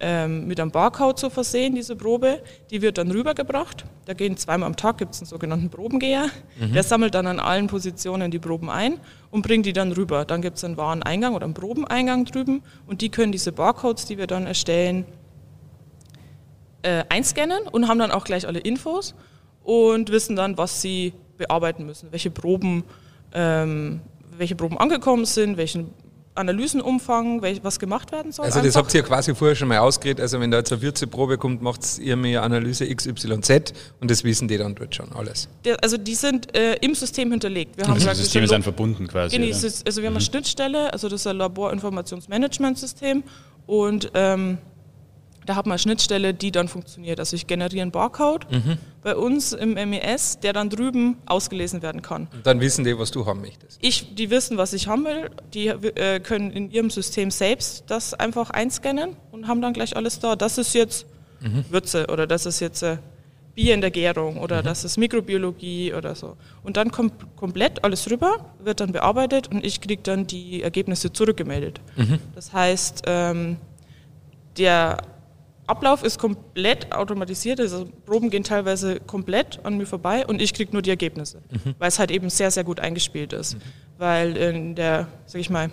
ähm, 0.00 0.46
mit 0.46 0.58
einem 0.58 0.70
Barcode 0.70 1.18
zu 1.18 1.30
versehen, 1.30 1.74
diese 1.74 1.96
Probe. 1.96 2.42
Die 2.70 2.82
wird 2.82 2.98
dann 2.98 3.10
rübergebracht. 3.10 3.84
Da 4.06 4.14
gehen 4.14 4.36
zweimal 4.36 4.66
am 4.66 4.76
Tag, 4.76 4.98
gibt 4.98 5.14
es 5.14 5.20
einen 5.20 5.28
sogenannten 5.28 5.70
Probengeher. 5.70 6.26
Mhm. 6.58 6.72
Der 6.72 6.82
sammelt 6.82 7.14
dann 7.14 7.26
an 7.26 7.40
allen 7.40 7.68
Positionen 7.68 8.30
die 8.30 8.38
Proben 8.38 8.70
ein 8.70 8.98
und 9.30 9.42
bringt 9.42 9.66
die 9.66 9.72
dann 9.72 9.92
rüber. 9.92 10.24
Dann 10.24 10.42
gibt 10.42 10.56
es 10.58 10.64
einen 10.64 10.76
Wareneingang 10.76 11.34
oder 11.34 11.44
einen 11.44 11.54
Probeneingang 11.54 12.24
drüben 12.24 12.62
und 12.86 13.00
die 13.00 13.08
können 13.08 13.32
diese 13.32 13.52
Barcodes, 13.52 14.06
die 14.06 14.18
wir 14.18 14.26
dann 14.26 14.46
erstellen, 14.46 15.06
äh, 16.82 17.04
einscannen 17.08 17.66
und 17.70 17.88
haben 17.88 17.98
dann 17.98 18.10
auch 18.10 18.24
gleich 18.24 18.46
alle 18.46 18.58
Infos 18.58 19.14
und 19.62 20.10
wissen 20.10 20.36
dann, 20.36 20.58
was 20.58 20.82
sie 20.82 21.14
bearbeiten 21.38 21.86
müssen, 21.86 22.12
welche 22.12 22.30
Proben, 22.30 22.84
ähm, 23.32 24.00
welche 24.36 24.54
Proben 24.54 24.78
angekommen 24.78 25.24
sind, 25.24 25.56
welchen 25.56 25.90
Analysenumfang, 26.34 27.42
was 27.62 27.78
gemacht 27.78 28.10
werden 28.10 28.32
soll. 28.32 28.46
Also 28.46 28.60
das 28.60 28.74
habt 28.74 28.92
ihr 28.94 29.02
quasi 29.02 29.34
vorher 29.34 29.54
schon 29.54 29.68
mal 29.68 29.78
ausgeredet. 29.78 30.20
Also 30.20 30.40
wenn 30.40 30.50
da 30.50 30.58
jetzt 30.58 30.72
eine 30.72 30.82
Würzeprobe 30.82 31.38
kommt, 31.38 31.62
macht 31.62 31.98
ihr 31.98 32.16
mir 32.16 32.42
Analyse 32.42 32.92
XYZ 32.92 33.72
und 34.00 34.10
das 34.10 34.24
wissen 34.24 34.48
die 34.48 34.58
dann 34.58 34.74
dort 34.74 34.94
schon 34.94 35.12
alles. 35.12 35.48
Der, 35.64 35.82
also 35.82 35.96
die 35.96 36.14
sind 36.14 36.54
äh, 36.56 36.74
im 36.80 36.94
System 36.94 37.30
hinterlegt. 37.30 37.76
Wir 37.76 37.84
haben 37.84 37.94
also 37.94 38.08
die 38.08 38.16
Systeme 38.16 38.48
sind 38.48 38.62
verbunden 38.62 39.06
quasi. 39.06 39.36
Genau, 39.36 39.46
also 39.46 39.84
wir 39.84 39.90
haben 39.90 40.14
eine 40.14 40.14
mhm. 40.14 40.20
Schnittstelle, 40.20 40.92
also 40.92 41.08
das 41.08 41.20
ist 41.20 41.26
ein 41.26 41.36
Laborinformationsmanagementsystem 41.36 43.22
und 43.66 44.10
ähm, 44.14 44.58
da 45.46 45.56
hat 45.56 45.66
man 45.66 45.72
eine 45.72 45.78
Schnittstelle, 45.78 46.34
die 46.34 46.50
dann 46.50 46.68
funktioniert. 46.68 47.18
Also 47.20 47.36
ich 47.36 47.46
generiere 47.46 47.82
einen 47.82 47.90
Barcode 47.90 48.50
mhm. 48.50 48.78
bei 49.02 49.16
uns 49.16 49.52
im 49.52 49.74
MES, 49.74 50.40
der 50.40 50.52
dann 50.52 50.70
drüben 50.70 51.16
ausgelesen 51.26 51.82
werden 51.82 52.02
kann. 52.02 52.28
Und 52.32 52.46
dann 52.46 52.60
wissen 52.60 52.84
die, 52.84 52.98
was 52.98 53.10
du 53.10 53.26
haben 53.26 53.40
möchtest. 53.40 53.78
Ich, 53.82 54.14
die 54.14 54.30
wissen, 54.30 54.56
was 54.56 54.72
ich 54.72 54.88
haben 54.88 55.04
will. 55.04 55.30
Die 55.52 55.68
äh, 55.68 56.20
können 56.20 56.50
in 56.50 56.70
ihrem 56.70 56.90
System 56.90 57.30
selbst 57.30 57.84
das 57.88 58.14
einfach 58.14 58.50
einscannen 58.50 59.16
und 59.32 59.48
haben 59.48 59.60
dann 59.60 59.72
gleich 59.72 59.96
alles 59.96 60.18
da. 60.18 60.36
Das 60.36 60.58
ist 60.58 60.74
jetzt 60.74 61.06
mhm. 61.40 61.64
Würze 61.70 62.06
oder 62.08 62.26
das 62.26 62.46
ist 62.46 62.60
jetzt 62.60 62.82
äh, 62.82 62.98
Bier 63.54 63.74
in 63.74 63.80
der 63.80 63.90
Gärung 63.90 64.38
oder 64.38 64.60
mhm. 64.60 64.66
das 64.66 64.84
ist 64.84 64.96
Mikrobiologie 64.96 65.94
oder 65.94 66.14
so. 66.14 66.36
Und 66.62 66.76
dann 66.76 66.90
kommt 66.90 67.12
komplett 67.36 67.84
alles 67.84 68.10
rüber, 68.10 68.52
wird 68.62 68.80
dann 68.80 68.92
bearbeitet 68.92 69.48
und 69.48 69.64
ich 69.64 69.80
kriege 69.80 70.02
dann 70.02 70.26
die 70.26 70.62
Ergebnisse 70.62 71.12
zurückgemeldet. 71.12 71.80
Mhm. 71.96 72.18
Das 72.34 72.52
heißt, 72.52 73.02
ähm, 73.06 73.56
der 74.56 74.98
Ablauf 75.66 76.02
ist 76.02 76.18
komplett 76.18 76.92
automatisiert, 76.92 77.58
also 77.58 77.86
Proben 78.04 78.28
gehen 78.28 78.44
teilweise 78.44 79.00
komplett 79.00 79.64
an 79.64 79.78
mir 79.78 79.86
vorbei 79.86 80.26
und 80.26 80.42
ich 80.42 80.52
kriege 80.52 80.72
nur 80.72 80.82
die 80.82 80.90
Ergebnisse, 80.90 81.42
mhm. 81.50 81.74
weil 81.78 81.88
es 81.88 81.98
halt 81.98 82.10
eben 82.10 82.28
sehr, 82.28 82.50
sehr 82.50 82.64
gut 82.64 82.80
eingespielt 82.80 83.32
ist. 83.32 83.54
Mhm. 83.54 83.60
Weil 83.96 84.36
in 84.36 84.74
der, 84.74 85.08
sag 85.26 85.40
ich 85.40 85.48
mal, 85.48 85.70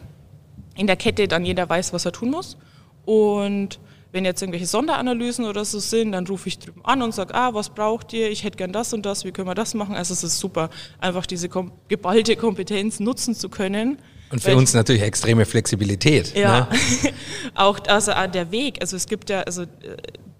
in 0.75 0.88
der 0.88 0.95
Kette 0.95 1.27
dann 1.27 1.43
jeder 1.43 1.67
weiß, 1.67 1.91
was 1.91 2.05
er 2.05 2.13
tun 2.13 2.31
muss. 2.31 2.57
Und 3.05 3.79
wenn 4.12 4.25
jetzt 4.25 4.41
irgendwelche 4.41 4.67
Sonderanalysen 4.67 5.45
oder 5.45 5.63
so 5.65 5.79
sind, 5.79 6.12
dann 6.12 6.27
rufe 6.27 6.48
ich 6.48 6.60
drüben 6.60 6.83
an 6.83 7.01
und 7.01 7.13
sage, 7.13 7.33
ah, 7.33 7.53
was 7.53 7.69
braucht 7.69 8.13
ihr? 8.13 8.29
Ich 8.29 8.43
hätte 8.43 8.57
gern 8.57 8.74
das 8.74 8.93
und 8.93 9.05
das, 9.05 9.25
wie 9.25 9.31
können 9.31 9.48
wir 9.48 9.55
das 9.55 9.74
machen? 9.74 9.95
Also 9.95 10.13
es 10.13 10.24
ist 10.24 10.39
super, 10.39 10.69
einfach 11.00 11.25
diese 11.25 11.50
kom 11.50 11.71
geballte 11.88 12.36
Kompetenz 12.36 13.00
nutzen 13.00 13.36
zu 13.36 13.50
können. 13.50 13.98
Und 14.31 14.41
für 14.41 14.55
uns 14.55 14.73
natürlich 14.73 15.01
extreme 15.01 15.45
Flexibilität. 15.45 16.35
Ja, 16.35 16.61
ne? 16.61 16.67
auch 17.55 17.79
also 17.88 18.13
der 18.33 18.51
Weg, 18.51 18.79
also 18.81 18.95
es 18.95 19.05
gibt 19.05 19.29
ja, 19.29 19.41
also 19.41 19.63
äh, 19.63 19.67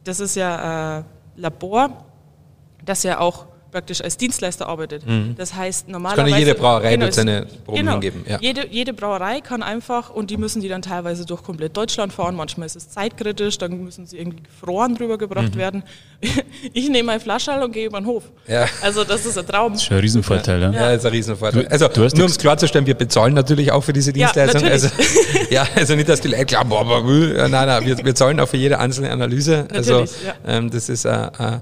das 0.04 0.20
ist 0.20 0.36
ja 0.36 1.00
äh, 1.00 1.04
Labor, 1.36 2.06
das 2.86 3.04
ja 3.04 3.20
auch 3.20 3.48
praktisch 3.72 4.02
als 4.04 4.18
Dienstleister 4.18 4.68
arbeitet. 4.68 5.06
Mhm. 5.06 5.36
Das 5.38 5.54
heißt, 5.54 5.88
normalerweise. 5.88 6.24
Das 6.24 6.32
kann 6.32 6.40
jede 6.40 6.56
Brauerei 6.56 6.96
genau, 6.96 7.12
seine 7.12 7.48
Proben 7.66 7.78
genau, 7.78 8.00
geben. 8.00 8.26
Ja. 8.28 8.38
Jede, 8.42 8.68
jede 8.68 8.94
Brauerei 8.94 9.42
kann 9.42 9.64
einfach, 9.64 10.10
und 10.10 10.30
die 10.30 10.38
müssen 10.38 10.62
die 10.62 10.68
dann 10.68 10.82
teilweise 10.82 11.26
durch 11.26 11.44
komplett 11.44 11.76
Deutschland 11.76 12.14
fahren. 12.14 12.36
Manchmal 12.36 12.66
ist 12.66 12.76
es 12.76 12.90
zeitkritisch, 12.90 13.58
dann 13.58 13.84
müssen 13.84 14.06
sie 14.06 14.18
irgendwie 14.18 14.44
gefroren 14.44 14.98
rübergebracht 14.98 15.56
mhm. 15.56 15.60
werden. 15.60 15.84
Ich 16.74 16.88
nehme 16.90 17.08
meine 17.08 17.20
Flasche 17.20 17.52
und 17.52 17.72
gehe 17.72 17.88
über 17.88 18.00
den 18.00 18.06
Hof. 18.06 18.24
Ja. 18.48 18.66
Also, 18.82 19.04
das 19.04 19.26
ist 19.26 19.38
ein 19.38 19.48
Traum. 19.48 19.74
Das 19.74 19.82
ist 19.82 19.88
schon 19.88 19.98
ein 19.98 20.02
Riesenvorteil, 20.02 20.62
ja. 20.62 20.72
Ja, 20.72 20.82
ja 20.82 20.92
ist 20.92 21.06
ein 21.06 21.12
Riesenvorteil. 21.12 21.68
also, 21.68 21.90
nur 21.96 22.06
um 22.06 22.32
es 22.32 22.38
klarzustellen, 22.38 22.86
wir 22.86 22.94
bezahlen 22.94 23.34
natürlich 23.34 23.72
auch 23.72 23.82
für 23.82 23.94
diese 23.94 24.14
Dienstleistung. 24.14 24.64
Ja, 24.64 24.70
also, 24.70 24.90
ja, 25.50 25.68
also 25.76 25.96
nicht, 25.96 26.08
dass 26.08 26.22
die 26.22 26.28
Leute 26.28 26.46
glauben, 26.46 26.70
boah, 26.70 26.86
boah, 26.86 27.04
nein, 27.04 27.50
nein, 27.50 27.86
wir, 27.86 28.06
wir 28.06 28.16
zahlen 28.16 28.40
auch 28.40 28.48
für 28.48 28.58
jede 28.58 28.80
einzelne 28.80 29.10
Analyse. 29.10 29.68
Also, 29.74 29.94
natürlich, 29.94 30.16
also, 30.28 30.58
ähm, 30.58 30.70
das 30.70 30.90
ist, 30.90 31.06
äh, 31.06 31.10
äh, 31.10 31.60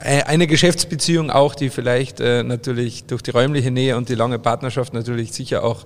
eine 0.00 0.46
Geschäftsbeziehung 0.46 1.30
auch, 1.30 1.54
die 1.54 1.70
vielleicht 1.70 2.20
äh, 2.20 2.42
natürlich 2.42 3.04
durch 3.04 3.22
die 3.22 3.30
räumliche 3.30 3.70
Nähe 3.70 3.96
und 3.96 4.08
die 4.08 4.14
lange 4.14 4.38
Partnerschaft 4.38 4.94
natürlich 4.94 5.32
sicher 5.32 5.64
auch 5.64 5.84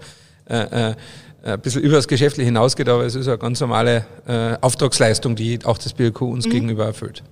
äh, 0.49 0.91
äh, 0.91 0.95
ein 1.43 1.61
bisschen 1.61 1.83
über 1.83 1.97
das 1.97 2.07
Geschäftliche 2.07 2.47
hinausgeht, 2.47 2.89
aber 2.89 3.05
es 3.05 3.15
ist 3.15 3.27
eine 3.27 3.39
ganz 3.39 3.61
normale 3.61 4.05
äh, 4.27 4.57
Auftragsleistung, 4.61 5.37
die 5.37 5.59
auch 5.65 5.79
das 5.79 5.95
BLQ 5.95 6.23
uns 6.23 6.47
mhm. 6.47 6.51
gegenüber 6.51 6.85
erfüllt. 6.85 7.23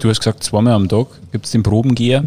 Du 0.00 0.08
hast 0.08 0.18
gesagt, 0.18 0.42
zweimal 0.42 0.74
am 0.74 0.88
Tag 0.88 1.06
gibt 1.30 1.46
es 1.46 1.52
den 1.52 1.62
Probengeher. 1.62 2.24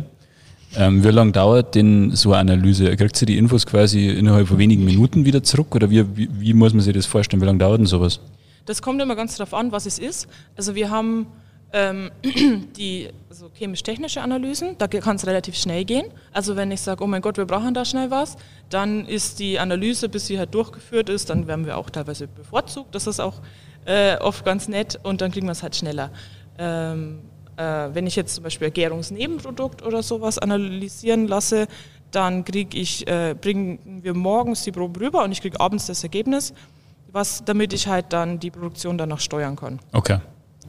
Ähm, 0.77 1.04
wie 1.04 1.10
lange 1.10 1.32
dauert 1.32 1.75
denn 1.75 2.12
so 2.15 2.34
eine 2.34 2.54
Analyse? 2.54 2.96
Kriegt 2.96 3.15
sie 3.15 3.25
die 3.25 3.38
Infos 3.38 3.65
quasi 3.65 4.10
innerhalb 4.10 4.48
von 4.48 4.58
wenigen 4.58 4.86
Minuten 4.86 5.25
wieder 5.25 5.44
zurück 5.44 5.75
oder 5.75 5.89
wie, 5.89 6.06
wie, 6.15 6.30
wie 6.39 6.54
muss 6.54 6.74
man 6.74 6.82
sich 6.82 6.94
das 6.94 7.06
vorstellen? 7.06 7.42
Wie 7.42 7.46
lange 7.46 7.60
dauert 7.60 7.80
denn 7.80 7.86
sowas? 7.86 8.20
Das 8.65 8.82
kommt 8.82 9.01
immer 9.01 9.15
ganz 9.15 9.38
darauf 9.38 9.54
an, 9.54 9.72
was 9.72 9.86
es 9.86 10.00
ist. 10.00 10.27
Also 10.56 10.75
wir 10.75 10.89
haben 10.89 11.27
ähm, 11.75 12.10
die 12.77 13.10
also 13.29 13.50
chemisch-technische 13.53 14.22
Analysen, 14.22 14.77
da 14.77 14.88
kann 14.88 15.17
es 15.17 15.27
relativ 15.27 15.58
schnell 15.58 15.84
gehen. 15.84 16.05
Also 16.32 16.55
wenn 16.55 16.72
ich 16.72 16.79
sage, 16.79 17.03
oh 17.03 17.08
mein 17.08 17.22
Gott, 17.22 17.38
wir 17.38 17.46
brauchen 17.46 17.74
da 17.74 17.84
schnell 17.84 18.10
was, 18.10 18.38
dann 18.70 19.05
ist 19.05 19.39
die 19.39 19.60
Analyse, 19.60 20.08
bis 20.08 20.27
sie 20.27 20.39
halt 20.39 20.53
durchgeführt 20.53 21.10
ist, 21.10 21.29
dann 21.29 21.48
werden 21.48 21.65
wir 21.65 21.77
auch 21.77 21.89
teilweise 21.89 22.27
bevorzugt. 22.27 22.96
Das 22.96 23.08
ist 23.08 23.20
auch 23.20 23.41
äh, 23.84 24.15
oft 24.17 24.46
ganz 24.46 24.70
nett 24.70 24.98
und 25.03 25.20
dann 25.20 25.32
kriegen 25.32 25.48
wir 25.48 25.51
es 25.51 25.63
halt 25.63 25.75
schneller. 25.75 26.12
Ähm, 26.58 27.20
äh, 27.58 27.89
wenn 27.91 28.08
ich 28.08 28.15
jetzt 28.15 28.36
zum 28.36 28.46
Beispiel 28.46 28.67
ein 28.67 28.74
Gärungsnebenprodukt 28.74 29.84
oder 29.84 30.01
sowas 30.01 30.39
analysieren 30.39 31.27
lasse, 31.27 31.67
dann 32.12 32.46
kriege 32.46 32.77
ich, 32.77 33.05
äh, 33.08 33.36
bringen 33.39 34.00
wir 34.01 34.13
morgens 34.13 34.63
die 34.63 34.72
Probe 34.72 35.01
rüber 35.01 35.25
und 35.25 35.34
ich 35.34 35.41
kriege 35.41 35.60
abends 35.60 35.88
das 35.88 36.03
Ergebnis, 36.03 36.53
was, 37.12 37.44
damit 37.44 37.74
ich 37.74 37.88
halt 37.89 38.13
dann 38.13 38.39
die 38.39 38.50
Produktion 38.50 38.98
danach 38.98 39.20
steuern 39.20 39.58
kann. 39.58 39.79
Okay. 39.91 40.20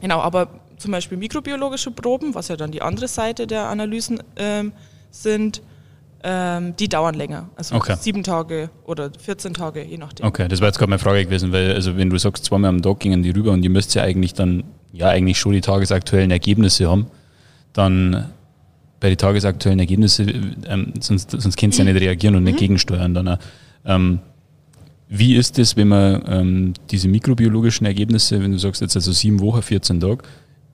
Genau, 0.01 0.19
aber 0.19 0.49
zum 0.77 0.91
Beispiel 0.91 1.17
mikrobiologische 1.17 1.91
Proben, 1.91 2.35
was 2.35 2.47
ja 2.47 2.55
dann 2.55 2.71
die 2.71 2.81
andere 2.81 3.07
Seite 3.07 3.47
der 3.47 3.67
Analysen 3.67 4.21
ähm, 4.35 4.73
sind, 5.09 5.61
ähm, 6.23 6.75
die 6.77 6.89
dauern 6.89 7.15
länger. 7.15 7.49
Also 7.55 7.75
okay. 7.75 7.95
sieben 7.99 8.23
Tage 8.23 8.69
oder 8.85 9.11
14 9.17 9.53
Tage, 9.53 9.83
je 9.83 9.97
nachdem. 9.97 10.25
Okay, 10.25 10.47
das 10.47 10.61
war 10.61 10.67
jetzt 10.67 10.77
gerade 10.77 10.89
meine 10.89 10.99
Frage 10.99 11.25
gewesen, 11.25 11.51
weil 11.51 11.73
also 11.73 11.97
wenn 11.97 12.09
du 12.09 12.17
sagst, 12.17 12.45
zweimal 12.45 12.69
am 12.69 12.81
Tag 12.81 12.99
gingen 12.99 13.23
die 13.23 13.31
rüber 13.31 13.51
und 13.51 13.63
ihr 13.63 13.69
müsst 13.69 13.93
ja 13.95 14.03
eigentlich 14.03 14.33
dann 14.33 14.63
ja 14.93 15.09
eigentlich 15.09 15.37
schon 15.37 15.53
die 15.53 15.61
tagesaktuellen 15.61 16.31
Ergebnisse 16.31 16.89
haben, 16.89 17.07
dann 17.73 18.29
bei 18.99 19.09
den 19.09 19.17
tagesaktuellen 19.17 19.79
Ergebnissen, 19.79 20.55
ähm, 20.67 20.93
sonst, 20.99 21.31
sonst 21.31 21.55
könnt 21.57 21.77
ihr 21.77 21.85
ja 21.85 21.93
nicht 21.93 22.01
reagieren 22.01 22.35
und 22.35 22.43
nicht 22.43 22.55
mhm. 22.55 22.59
gegensteuern. 22.59 23.13
Dann, 23.13 23.37
ähm, 23.85 24.19
wie 25.09 25.35
ist 25.35 25.59
es, 25.59 25.77
wenn 25.77 25.87
man 25.87 26.23
ähm, 26.27 26.73
diese 26.89 27.07
mikrobiologischen 27.07 27.85
Ergebnisse, 27.85 28.41
wenn 28.41 28.51
du 28.51 28.57
sagst 28.57 28.81
jetzt 28.81 28.95
also 28.95 29.11
sieben 29.11 29.39
Wochen, 29.39 29.61
14 29.61 29.99
Tage, 29.99 30.23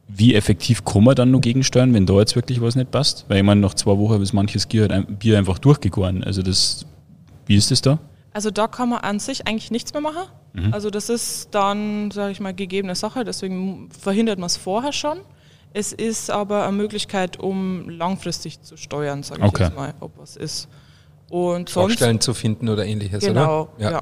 wie 0.07 0.35
effektiv 0.35 0.83
kann 0.83 1.03
man 1.03 1.15
dann 1.15 1.31
noch 1.31 1.41
gegensteuern, 1.41 1.93
wenn 1.93 2.05
da 2.05 2.19
jetzt 2.19 2.35
wirklich 2.35 2.61
was 2.61 2.75
nicht 2.75 2.91
passt? 2.91 3.25
Weil 3.27 3.37
ich 3.37 3.43
meine, 3.43 3.61
nach 3.61 3.73
zwei 3.73 3.97
Wochen 3.97 4.21
ist 4.21 4.33
manches 4.33 4.67
Bier 4.67 5.37
einfach 5.37 5.59
durchgegoren. 5.59 6.23
Also 6.23 6.41
das, 6.41 6.85
wie 7.45 7.55
ist 7.55 7.71
das 7.71 7.81
da? 7.81 7.99
Also 8.33 8.51
da 8.51 8.67
kann 8.67 8.89
man 8.89 8.99
an 8.99 9.19
sich 9.19 9.47
eigentlich 9.47 9.71
nichts 9.71 9.93
mehr 9.93 10.01
machen. 10.01 10.23
Mhm. 10.53 10.73
Also 10.73 10.89
das 10.89 11.09
ist 11.09 11.49
dann, 11.51 12.11
sage 12.11 12.31
ich 12.31 12.39
mal, 12.39 12.53
gegebene 12.53 12.95
Sache, 12.95 13.23
deswegen 13.23 13.89
verhindert 13.97 14.39
man 14.39 14.47
es 14.47 14.57
vorher 14.57 14.93
schon. 14.93 15.19
Es 15.73 15.91
ist 15.91 16.29
aber 16.29 16.63
eine 16.63 16.77
Möglichkeit, 16.77 17.39
um 17.39 17.89
langfristig 17.89 18.61
zu 18.61 18.77
steuern, 18.77 19.23
sage 19.23 19.41
ich 19.41 19.47
okay. 19.47 19.63
jetzt 19.63 19.75
mal, 19.75 19.93
ob 19.99 20.11
was 20.17 20.35
ist. 20.35 20.67
Und 21.29 21.69
sonst, 21.69 21.93
Schwachstellen 21.93 22.19
zu 22.19 22.35
finden 22.35 22.69
oder 22.69 22.85
ähnliches, 22.85 23.23
genau, 23.25 23.71
oder? 23.75 23.83
Ja. 23.83 23.91
ja. 23.91 24.01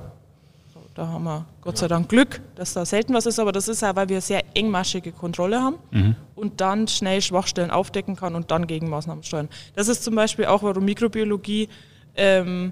Da 1.01 1.07
haben 1.07 1.23
wir 1.23 1.47
Gott 1.61 1.79
sei 1.79 1.87
Dank 1.87 2.09
Glück, 2.09 2.41
dass 2.53 2.73
da 2.73 2.85
selten 2.85 3.15
was 3.15 3.25
ist, 3.25 3.39
aber 3.39 3.51
das 3.51 3.67
ist 3.67 3.81
ja, 3.81 3.95
weil 3.95 4.07
wir 4.07 4.21
sehr 4.21 4.43
engmaschige 4.53 5.11
Kontrolle 5.11 5.59
haben 5.59 5.77
mhm. 5.89 6.15
und 6.35 6.61
dann 6.61 6.87
schnell 6.87 7.23
Schwachstellen 7.23 7.71
aufdecken 7.71 8.15
kann 8.15 8.35
und 8.35 8.51
dann 8.51 8.67
Gegenmaßnahmen 8.67 9.23
steuern. 9.23 9.49
Das 9.73 9.87
ist 9.87 10.03
zum 10.03 10.13
Beispiel 10.13 10.45
auch, 10.45 10.61
warum 10.61 10.85
Mikrobiologie 10.85 11.69
ähm, 12.15 12.71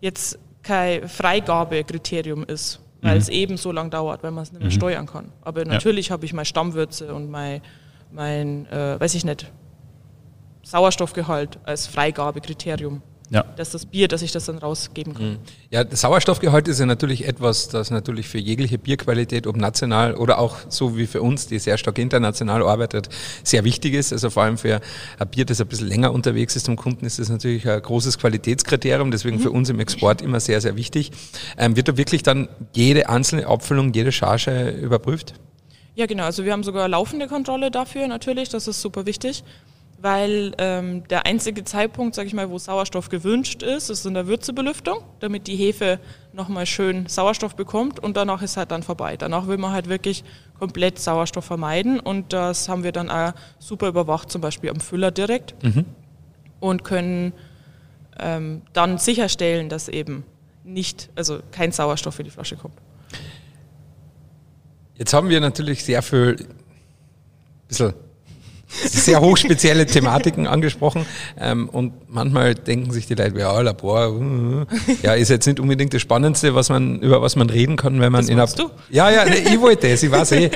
jetzt 0.00 0.38
kein 0.62 1.06
Freigabekriterium 1.06 2.44
ist, 2.44 2.80
weil 3.02 3.16
mhm. 3.16 3.20
es 3.20 3.28
eben 3.28 3.58
so 3.58 3.72
lange 3.72 3.90
dauert, 3.90 4.22
weil 4.22 4.30
man 4.30 4.44
es 4.44 4.52
nicht 4.52 4.62
mehr 4.62 4.70
mhm. 4.70 4.74
steuern 4.74 5.04
kann. 5.04 5.30
Aber 5.42 5.62
natürlich 5.66 6.08
ja. 6.08 6.12
habe 6.14 6.24
ich 6.24 6.32
meine 6.32 6.46
Stammwürze 6.46 7.12
und 7.12 7.30
mein, 7.30 7.60
mein 8.10 8.64
äh, 8.70 8.98
weiß 8.98 9.14
ich 9.16 9.26
nicht, 9.26 9.52
Sauerstoffgehalt 10.62 11.58
als 11.64 11.86
Freigabekriterium 11.88 13.02
ja. 13.30 13.44
dass 13.56 13.70
das 13.70 13.86
Bier, 13.86 14.08
dass 14.08 14.22
ich 14.22 14.32
das 14.32 14.46
dann 14.46 14.58
rausgeben 14.58 15.14
kann. 15.14 15.30
Mhm. 15.30 15.38
Ja, 15.70 15.84
das 15.84 16.02
Sauerstoffgehalt 16.02 16.68
ist 16.68 16.80
ja 16.80 16.86
natürlich 16.86 17.26
etwas, 17.26 17.68
das 17.68 17.90
natürlich 17.90 18.28
für 18.28 18.38
jegliche 18.38 18.78
Bierqualität, 18.78 19.46
ob 19.46 19.56
national 19.56 20.14
oder 20.14 20.38
auch 20.38 20.56
so 20.68 20.96
wie 20.96 21.06
für 21.06 21.22
uns, 21.22 21.46
die 21.46 21.58
sehr 21.58 21.78
stark 21.78 21.98
international 21.98 22.62
arbeitet, 22.62 23.08
sehr 23.42 23.64
wichtig 23.64 23.94
ist. 23.94 24.12
Also 24.12 24.30
vor 24.30 24.44
allem 24.44 24.58
für 24.58 24.80
ein 25.18 25.28
Bier, 25.28 25.44
das 25.44 25.60
ein 25.60 25.66
bisschen 25.66 25.88
länger 25.88 26.12
unterwegs 26.12 26.56
ist 26.56 26.66
zum 26.66 26.76
Kunden, 26.76 27.04
ist 27.06 27.18
das 27.18 27.28
natürlich 27.28 27.68
ein 27.68 27.80
großes 27.80 28.18
Qualitätskriterium, 28.18 29.10
deswegen 29.10 29.36
mhm. 29.36 29.40
für 29.40 29.50
uns 29.50 29.68
im 29.68 29.80
Export 29.80 30.22
immer 30.22 30.40
sehr, 30.40 30.60
sehr 30.60 30.76
wichtig. 30.76 31.10
Ähm, 31.58 31.76
wird 31.76 31.88
da 31.88 31.96
wirklich 31.96 32.22
dann 32.22 32.48
jede 32.72 33.08
einzelne 33.08 33.46
Abfüllung, 33.46 33.92
jede 33.92 34.12
Charge 34.12 34.70
überprüft? 34.70 35.34
Ja, 35.94 36.06
genau. 36.06 36.24
Also 36.24 36.44
wir 36.44 36.52
haben 36.52 36.62
sogar 36.62 36.88
laufende 36.88 37.26
Kontrolle 37.26 37.70
dafür 37.70 38.06
natürlich, 38.06 38.50
das 38.50 38.68
ist 38.68 38.82
super 38.82 39.06
wichtig 39.06 39.42
weil 39.98 40.52
ähm, 40.58 41.06
der 41.08 41.26
einzige 41.26 41.64
Zeitpunkt, 41.64 42.14
sage 42.14 42.28
ich 42.28 42.34
mal, 42.34 42.50
wo 42.50 42.58
Sauerstoff 42.58 43.08
gewünscht 43.08 43.62
ist, 43.62 43.88
ist 43.88 44.04
in 44.04 44.14
der 44.14 44.26
Würzebelüftung, 44.26 44.98
damit 45.20 45.46
die 45.46 45.56
Hefe 45.56 45.98
nochmal 46.32 46.66
schön 46.66 47.06
Sauerstoff 47.06 47.56
bekommt 47.56 47.98
und 47.98 48.16
danach 48.16 48.42
ist 48.42 48.56
halt 48.56 48.70
dann 48.70 48.82
vorbei. 48.82 49.16
Danach 49.16 49.46
will 49.46 49.56
man 49.56 49.72
halt 49.72 49.88
wirklich 49.88 50.22
komplett 50.58 50.98
Sauerstoff 50.98 51.46
vermeiden 51.46 51.98
und 51.98 52.32
das 52.32 52.68
haben 52.68 52.84
wir 52.84 52.92
dann 52.92 53.10
auch 53.10 53.32
super 53.58 53.88
überwacht, 53.88 54.30
zum 54.30 54.40
Beispiel 54.40 54.70
am 54.70 54.80
Füller 54.80 55.10
direkt 55.10 55.54
mhm. 55.64 55.86
und 56.60 56.84
können 56.84 57.32
ähm, 58.18 58.62
dann 58.72 58.98
sicherstellen, 58.98 59.68
dass 59.68 59.88
eben 59.88 60.24
nicht, 60.62 61.08
also 61.14 61.40
kein 61.52 61.72
Sauerstoff 61.72 62.18
in 62.18 62.24
die 62.24 62.30
Flasche 62.30 62.56
kommt. 62.56 62.74
Jetzt 64.96 65.12
haben 65.12 65.28
wir 65.28 65.40
natürlich 65.40 65.84
sehr 65.84 66.02
viel 66.02 66.46
bisschen 67.68 67.94
sehr 68.68 69.20
hochspezielle 69.20 69.86
Thematiken 69.86 70.46
angesprochen. 70.46 71.06
Ähm, 71.38 71.68
und 71.68 71.92
manchmal 72.08 72.54
denken 72.54 72.90
sich 72.92 73.06
die 73.06 73.14
Leute, 73.14 73.38
ja, 73.38 73.60
Labor, 73.60 74.12
uh, 74.12 74.64
ja, 75.02 75.14
ist 75.14 75.28
jetzt 75.28 75.46
nicht 75.46 75.60
unbedingt 75.60 75.94
das 75.94 76.02
Spannendste, 76.02 76.54
was 76.54 76.68
man, 76.68 77.00
über 77.00 77.22
was 77.22 77.36
man 77.36 77.48
reden 77.48 77.76
kann, 77.76 78.00
wenn 78.00 78.12
man 78.12 78.22
das 78.22 78.30
in 78.30 78.40
einer. 78.40 78.46
Du? 78.46 78.70
Ja, 78.90 79.10
ja, 79.10 79.24
ne, 79.24 79.36
ich 79.36 79.60
wollte 79.60 79.88
es, 79.88 80.02
ich 80.02 80.10
weiß 80.10 80.32
eh, 80.32 80.50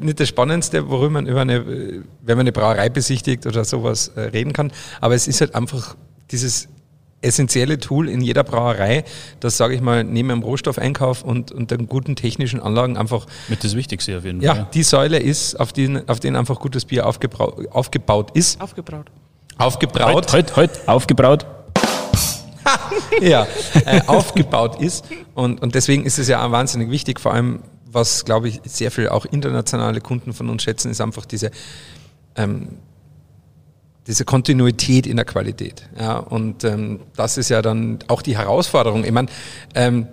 nicht 0.00 0.20
das 0.20 0.28
Spannendste, 0.28 0.88
worüber 0.88 1.10
man 1.10 1.26
über 1.26 1.40
eine, 1.40 1.64
wenn 1.66 2.36
man 2.36 2.40
eine 2.40 2.52
Brauerei 2.52 2.88
besichtigt 2.88 3.46
oder 3.46 3.64
sowas 3.64 4.12
äh, 4.14 4.20
reden 4.20 4.52
kann. 4.52 4.72
Aber 5.00 5.14
es 5.14 5.26
ist 5.26 5.40
halt 5.40 5.54
einfach 5.54 5.96
dieses 6.30 6.68
essentielle 7.20 7.78
Tool 7.78 8.08
in 8.08 8.20
jeder 8.20 8.44
Brauerei, 8.44 9.04
das 9.40 9.56
sage 9.56 9.74
ich 9.74 9.80
mal, 9.80 10.04
neben 10.04 10.28
dem 10.28 10.42
Rohstoffeinkauf 10.42 11.22
und, 11.22 11.50
und 11.50 11.70
den 11.70 11.88
guten 11.88 12.16
technischen 12.16 12.60
Anlagen 12.60 12.96
einfach. 12.96 13.26
Mit 13.48 13.64
das 13.64 13.74
Wichtigste 13.74 14.18
auf 14.18 14.24
jeden 14.24 14.40
Fall. 14.40 14.56
Ja, 14.56 14.68
die 14.72 14.82
Säule 14.82 15.18
ist, 15.18 15.58
auf 15.58 15.72
den, 15.72 16.08
auf 16.08 16.20
den 16.20 16.36
einfach 16.36 16.60
gutes 16.60 16.84
Bier 16.84 17.06
aufgebaut 17.06 18.30
ist. 18.34 18.60
Aufgebraut. 18.60 19.10
Aufgebraut. 19.58 20.32
Heute, 20.32 20.32
heute, 20.32 20.56
heute 20.56 20.88
aufgebraut. 20.88 21.46
ja, 23.20 23.46
äh, 23.84 24.00
aufgebaut 24.06 24.80
ist. 24.80 25.04
Und, 25.34 25.60
und 25.60 25.74
deswegen 25.74 26.04
ist 26.04 26.18
es 26.18 26.28
ja 26.28 26.44
auch 26.44 26.52
wahnsinnig 26.52 26.90
wichtig, 26.90 27.18
vor 27.18 27.34
allem, 27.34 27.60
was 27.86 28.24
glaube 28.24 28.48
ich 28.48 28.60
sehr 28.64 28.90
viel 28.90 29.08
auch 29.08 29.24
internationale 29.24 30.00
Kunden 30.00 30.32
von 30.32 30.48
uns 30.50 30.62
schätzen, 30.62 30.90
ist 30.90 31.00
einfach 31.00 31.24
diese 31.24 31.50
ähm, 32.36 32.78
diese 34.08 34.24
Kontinuität 34.24 35.06
in 35.06 35.16
der 35.16 35.26
Qualität. 35.26 35.82
Ja, 36.00 36.16
und 36.16 36.64
ähm, 36.64 37.00
das 37.14 37.36
ist 37.36 37.50
ja 37.50 37.62
dann 37.62 37.98
auch 38.08 38.22
die 38.22 38.36
Herausforderung. 38.36 39.04
Ich 39.04 39.12
meine, 39.12 39.28
ähm, 39.74 40.08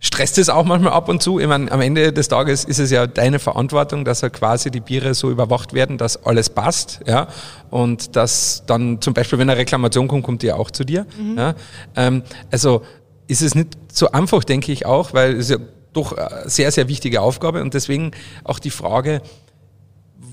stresst 0.00 0.36
es 0.38 0.48
auch 0.48 0.64
manchmal 0.64 0.92
ab 0.92 1.08
und 1.08 1.22
zu. 1.22 1.38
Ich 1.38 1.46
meine, 1.46 1.70
am 1.70 1.80
Ende 1.80 2.12
des 2.12 2.28
Tages 2.28 2.64
ist 2.64 2.80
es 2.80 2.90
ja 2.90 3.06
deine 3.06 3.38
Verantwortung, 3.38 4.04
dass 4.04 4.22
ja 4.22 4.30
quasi 4.30 4.70
die 4.72 4.80
Biere 4.80 5.14
so 5.14 5.30
überwacht 5.30 5.72
werden, 5.74 5.96
dass 5.96 6.26
alles 6.26 6.50
passt. 6.50 7.00
Ja, 7.06 7.28
und 7.70 8.16
dass 8.16 8.64
dann 8.66 9.00
zum 9.00 9.14
Beispiel, 9.14 9.38
wenn 9.38 9.48
eine 9.48 9.58
Reklamation 9.58 10.08
kommt, 10.08 10.24
kommt 10.24 10.42
die 10.42 10.48
ja 10.48 10.56
auch 10.56 10.72
zu 10.72 10.84
dir. 10.84 11.06
Mhm. 11.16 11.38
Ja, 11.38 11.54
ähm, 11.94 12.22
also 12.50 12.82
ist 13.28 13.42
es 13.42 13.54
nicht 13.54 13.78
so 13.92 14.10
einfach, 14.10 14.42
denke 14.42 14.72
ich 14.72 14.86
auch, 14.86 15.14
weil 15.14 15.36
es 15.36 15.50
ja 15.50 15.58
doch 15.92 16.16
eine 16.16 16.50
sehr, 16.50 16.72
sehr 16.72 16.88
wichtige 16.88 17.20
Aufgabe 17.20 17.62
und 17.62 17.74
deswegen 17.74 18.10
auch 18.42 18.58
die 18.58 18.70
Frage, 18.70 19.22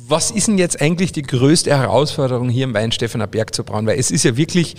was 0.10 0.32
ist 0.32 0.48
denn 0.48 0.58
jetzt 0.58 0.82
eigentlich 0.82 1.12
die 1.12 1.22
größte 1.22 1.76
Herausforderung 1.78 2.50
hier 2.50 2.64
im 2.64 2.74
Weinstephaner 2.74 3.28
Berg 3.28 3.54
zu 3.54 3.64
brauen? 3.64 3.86
Weil 3.86 4.00
es 4.00 4.10
ist 4.10 4.24
ja 4.24 4.38
wirklich, 4.38 4.76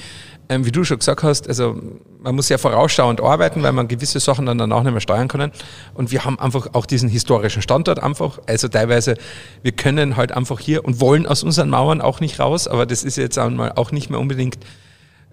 ähm, 0.49 0.65
wie 0.65 0.73
du 0.73 0.85
schon 0.85 0.99
gesagt 0.99 1.23
hast, 1.23 1.49
also 1.49 1.79
man 2.21 2.35
muss 2.35 2.49
ja 2.49 2.57
vorausschauend 2.57 3.21
arbeiten, 3.21 3.63
weil 3.63 3.73
man 3.73 3.89
gewisse 3.89 4.21
Sachen 4.21 4.47
dann 4.47 4.59
danach 4.59 4.83
nicht 4.83 4.93
mehr 4.93 5.01
steuern 5.01 5.29
kann. 5.29 5.53
Und 5.95 6.11
wir 6.11 6.25
haben 6.25 6.39
einfach 6.39 6.69
auch 6.73 6.87
diesen 6.87 7.09
historischen 7.09 7.63
Standort 7.63 8.03
einfach. 8.03 8.39
Also 8.47 8.69
teilweise, 8.69 9.17
wir 9.63 9.73
können 9.73 10.17
halt 10.17 10.33
einfach 10.33 10.61
hier 10.61 10.85
und 10.85 11.01
wollen 11.01 11.27
aus 11.27 11.43
unseren 11.43 11.69
Mauern 11.69 12.01
auch 12.01 12.21
nicht 12.21 12.41
raus, 12.41 12.67
aber 12.67 12.87
das 12.87 13.05
ist 13.05 13.17
jetzt 13.17 13.39
einmal 13.39 13.73
auch 13.73 13.93
nicht 13.93 14.11
mehr 14.11 14.21
unbedingt 14.21 14.59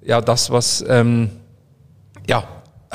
ja 0.04 0.22
das, 0.22 0.52
was 0.52 0.84
ähm, 0.88 1.30
ja 2.28 2.48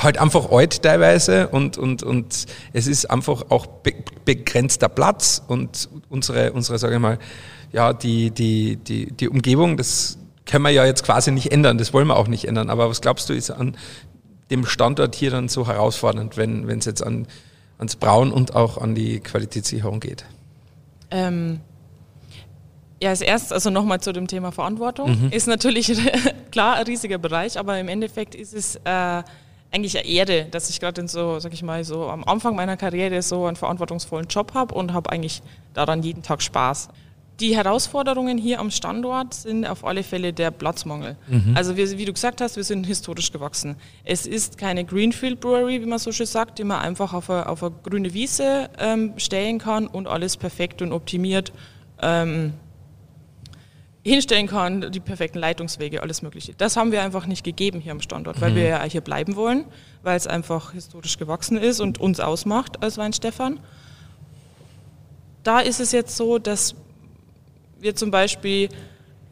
halt 0.03 0.17
einfach 0.17 0.51
alt 0.51 0.81
teilweise 0.81 1.47
und, 1.49 1.77
und, 1.77 2.03
und 2.03 2.45
es 2.73 2.87
ist 2.87 3.09
einfach 3.09 3.45
auch 3.49 3.65
be 3.65 3.93
begrenzter 4.23 4.87
Platz 4.87 5.41
und 5.47 5.89
unsere, 6.09 6.53
unsere 6.53 6.77
sage 6.77 6.95
ich 6.95 6.99
mal, 6.99 7.17
ja, 7.71 7.91
die, 7.91 8.29
die, 8.31 8.75
die, 8.75 9.11
die 9.11 9.29
Umgebung, 9.29 9.77
das 9.77 10.17
können 10.45 10.63
wir 10.63 10.69
ja 10.69 10.85
jetzt 10.85 11.03
quasi 11.03 11.31
nicht 11.31 11.51
ändern, 11.51 11.77
das 11.77 11.93
wollen 11.93 12.07
wir 12.07 12.17
auch 12.17 12.27
nicht 12.27 12.45
ändern. 12.45 12.69
Aber 12.69 12.89
was 12.89 13.01
glaubst 13.01 13.29
du, 13.29 13.33
ist 13.33 13.49
an 13.49 13.75
dem 14.51 14.65
Standort 14.65 15.15
hier 15.15 15.31
dann 15.31 15.47
so 15.47 15.65
herausfordernd, 15.65 16.37
wenn 16.37 16.67
es 16.69 16.85
jetzt 16.85 17.03
an, 17.03 17.27
ans 17.77 17.95
Brauen 17.95 18.31
und 18.31 18.55
auch 18.55 18.77
an 18.77 18.93
die 18.93 19.19
Qualitätssicherung 19.21 19.99
geht? 19.99 20.25
Ähm, 21.09 21.61
ja, 23.01 23.09
als 23.09 23.21
erstes, 23.21 23.51
also 23.51 23.69
nochmal 23.69 24.01
zu 24.01 24.13
dem 24.13 24.27
Thema 24.27 24.51
Verantwortung, 24.51 25.23
mhm. 25.23 25.31
ist 25.31 25.47
natürlich 25.47 25.91
klar 26.51 26.75
ein 26.75 26.85
riesiger 26.85 27.17
Bereich, 27.17 27.57
aber 27.57 27.79
im 27.79 27.87
Endeffekt 27.87 28.35
ist 28.35 28.53
es 28.53 28.75
äh, 28.83 29.23
eigentlich 29.71 29.97
eine 29.97 30.07
Ehre, 30.07 30.45
dass 30.51 30.69
ich 30.69 30.79
gerade 30.79 31.01
in 31.01 31.07
so, 31.07 31.39
sag 31.39 31.53
ich 31.53 31.63
mal, 31.63 31.83
so 31.83 32.09
am 32.09 32.23
Anfang 32.23 32.55
meiner 32.55 32.77
Karriere 32.77 33.21
so 33.21 33.45
einen 33.45 33.55
verantwortungsvollen 33.55 34.27
Job 34.27 34.53
habe 34.53 34.75
und 34.75 34.93
habe 34.93 35.09
eigentlich 35.11 35.41
daran 35.73 36.03
jeden 36.03 36.23
Tag 36.23 36.41
Spaß. 36.41 36.89
Die 37.39 37.55
Herausforderungen 37.55 38.37
hier 38.37 38.59
am 38.59 38.69
Standort 38.69 39.33
sind 39.33 39.65
auf 39.65 39.83
alle 39.83 40.03
Fälle 40.03 40.31
der 40.31 40.51
Platzmangel. 40.51 41.15
Mhm. 41.27 41.53
Also 41.55 41.75
wir, 41.75 41.89
wie 41.97 42.05
du 42.05 42.13
gesagt 42.13 42.39
hast, 42.39 42.55
wir 42.55 42.63
sind 42.63 42.85
historisch 42.85 43.31
gewachsen. 43.31 43.77
Es 44.03 44.27
ist 44.27 44.59
keine 44.59 44.85
Greenfield 44.85 45.39
Brewery, 45.39 45.81
wie 45.81 45.87
man 45.87 45.97
so 45.97 46.11
schön 46.11 46.27
sagt, 46.27 46.59
die 46.59 46.63
man 46.63 46.79
einfach 46.79 47.13
auf 47.13 47.29
eine, 47.31 47.47
auf 47.47 47.63
eine 47.63 47.73
grüne 47.81 48.13
Wiese 48.13 48.69
ähm, 48.77 49.13
stellen 49.17 49.57
kann 49.57 49.87
und 49.87 50.07
alles 50.07 50.37
perfekt 50.37 50.83
und 50.83 50.91
optimiert 50.91 51.51
ähm, 52.01 52.53
hinstellen 54.03 54.47
kann, 54.47 54.91
die 54.91 54.99
perfekten 54.99 55.37
Leitungswege, 55.37 56.01
alles 56.01 56.21
Mögliche. 56.21 56.53
Das 56.55 56.75
haben 56.75 56.91
wir 56.91 57.03
einfach 57.03 57.27
nicht 57.27 57.43
gegeben 57.43 57.79
hier 57.79 57.91
am 57.91 58.01
Standort, 58.01 58.41
weil 58.41 58.51
mhm. 58.51 58.55
wir 58.55 58.63
ja 58.63 58.83
hier 58.83 59.01
bleiben 59.01 59.35
wollen, 59.35 59.65
weil 60.01 60.17
es 60.17 60.25
einfach 60.25 60.73
historisch 60.73 61.17
gewachsen 61.17 61.57
ist 61.57 61.79
und 61.79 61.99
uns 61.99 62.19
ausmacht 62.19 62.81
als 62.81 62.97
Weinstefan. 62.97 63.59
Da 65.43 65.59
ist 65.59 65.79
es 65.79 65.91
jetzt 65.91 66.17
so, 66.17 66.39
dass 66.39 66.75
wir 67.79 67.95
zum 67.95 68.11
Beispiel 68.11 68.69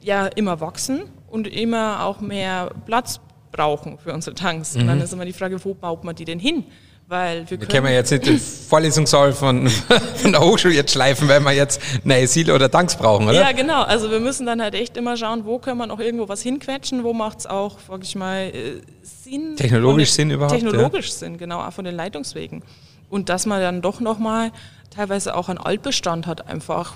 ja 0.01 0.27
immer 0.27 0.59
wachsen 0.59 1.03
und 1.27 1.47
immer 1.47 2.05
auch 2.05 2.19
mehr 2.19 2.71
Platz 2.85 3.19
brauchen 3.51 3.97
für 3.97 4.13
unsere 4.13 4.35
Tanks. 4.35 4.75
Mhm. 4.75 4.81
Und 4.81 4.87
dann 4.87 4.97
mhm. 4.99 5.03
ist 5.03 5.13
immer 5.13 5.25
die 5.25 5.33
Frage, 5.33 5.63
wo 5.63 5.73
baut 5.73 6.03
man 6.03 6.15
die 6.15 6.25
denn 6.25 6.39
hin? 6.39 6.65
Weil 7.09 7.49
wir 7.49 7.57
können, 7.57 7.69
können 7.71 7.85
wir 7.87 7.93
jetzt 7.93 8.11
nicht 8.11 8.27
den 8.27 8.39
Vorlesungssaal 8.39 9.33
von, 9.33 9.67
von 10.17 10.31
der 10.31 10.41
Hochschule 10.41 10.75
jetzt 10.75 10.91
schleifen, 10.91 11.27
weil 11.27 11.39
wir 11.39 11.53
jetzt 11.53 11.81
neue 12.03 12.27
Ziele 12.27 12.53
oder 12.53 12.69
Tanks 12.69 12.95
brauchen, 12.95 13.27
oder? 13.27 13.33
Ja, 13.33 13.51
genau. 13.51 13.81
Also 13.81 14.11
wir 14.11 14.19
müssen 14.19 14.45
dann 14.45 14.61
halt 14.61 14.75
echt 14.75 14.95
immer 14.95 15.17
schauen, 15.17 15.43
wo 15.43 15.57
können 15.57 15.79
wir 15.79 15.87
noch 15.87 15.99
irgendwo 15.99 16.29
was 16.29 16.43
hinquetschen, 16.43 17.03
wo 17.03 17.13
macht 17.13 17.39
es 17.39 17.45
auch, 17.47 17.79
sag 17.87 18.03
ich 18.03 18.15
mal, 18.15 18.51
äh, 18.53 18.81
Sinn. 19.01 19.55
Technologisch 19.55 20.11
Sinn 20.11 20.29
überhaupt? 20.29 20.53
Technologisch 20.53 21.07
ja. 21.07 21.13
Sinn, 21.13 21.39
genau, 21.39 21.61
auch 21.61 21.73
von 21.73 21.83
den 21.83 21.95
Leitungswegen. 21.95 22.61
Und 23.09 23.29
dass 23.29 23.47
man 23.47 23.59
dann 23.59 23.81
doch 23.81 24.01
nochmal 24.01 24.51
teilweise 24.91 25.35
auch 25.35 25.49
einen 25.49 25.57
Altbestand 25.57 26.27
hat, 26.27 26.47
einfach, 26.47 26.93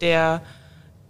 der, 0.00 0.40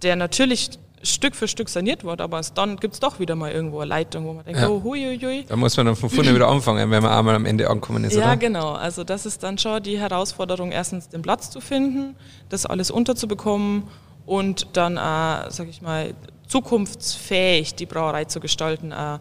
der 0.03 0.17
natürlich 0.17 0.71
Stück 1.07 1.35
für 1.35 1.49
Stück 1.49 1.69
saniert 1.69 2.05
wird, 2.05 2.21
aber 2.21 2.41
dann 2.55 2.77
gibt 2.77 2.95
es 2.95 3.01
doch 3.01 3.19
wieder 3.19 3.35
mal 3.35 3.51
irgendwo 3.51 3.81
eine 3.81 3.89
Leitung, 3.89 4.27
wo 4.27 4.33
man 4.33 4.45
denkt, 4.45 4.61
ja. 4.61 4.69
oh, 4.69 4.83
hui, 4.83 5.03
hui, 5.03 5.19
hui. 5.19 5.45
Da 5.49 5.57
muss 5.57 5.77
man 5.77 5.87
dann 5.87 5.97
von 5.97 6.11
vorne 6.11 6.35
wieder 6.35 6.49
anfangen, 6.49 6.91
wenn 6.91 7.03
man 7.03 7.13
einmal 7.13 7.35
am 7.35 7.47
Ende 7.47 7.69
angekommen 7.69 8.05
ist, 8.05 8.15
Ja, 8.15 8.27
oder? 8.27 8.37
genau. 8.37 8.73
Also 8.73 9.05
das 9.05 9.27
ist 9.27 9.43
dann 9.43 9.59
schon 9.59 9.83
die 9.83 9.99
Herausforderung, 9.99 10.73
erstens 10.73 11.09
den 11.09 11.23
Platz 11.23 11.51
zu 11.51 11.61
finden, 11.61 12.17
das 12.49 12.67
alles 12.67 12.91
unterzubekommen 12.91 13.85
und 14.27 14.69
dann, 14.75 14.97
äh, 14.97 15.51
sag 15.51 15.69
ich 15.69 15.83
mal, 15.83 16.15
zukunftsfähig 16.47 17.75
die 17.75 17.87
Brauerei 17.87 18.25
zu 18.25 18.41
gestalten, 18.41 18.93
äh, 18.93 19.19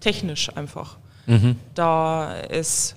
technisch 0.00 0.54
einfach. 0.56 0.98
Mhm. 1.26 1.56
Da 1.74 2.34
ist... 2.34 2.96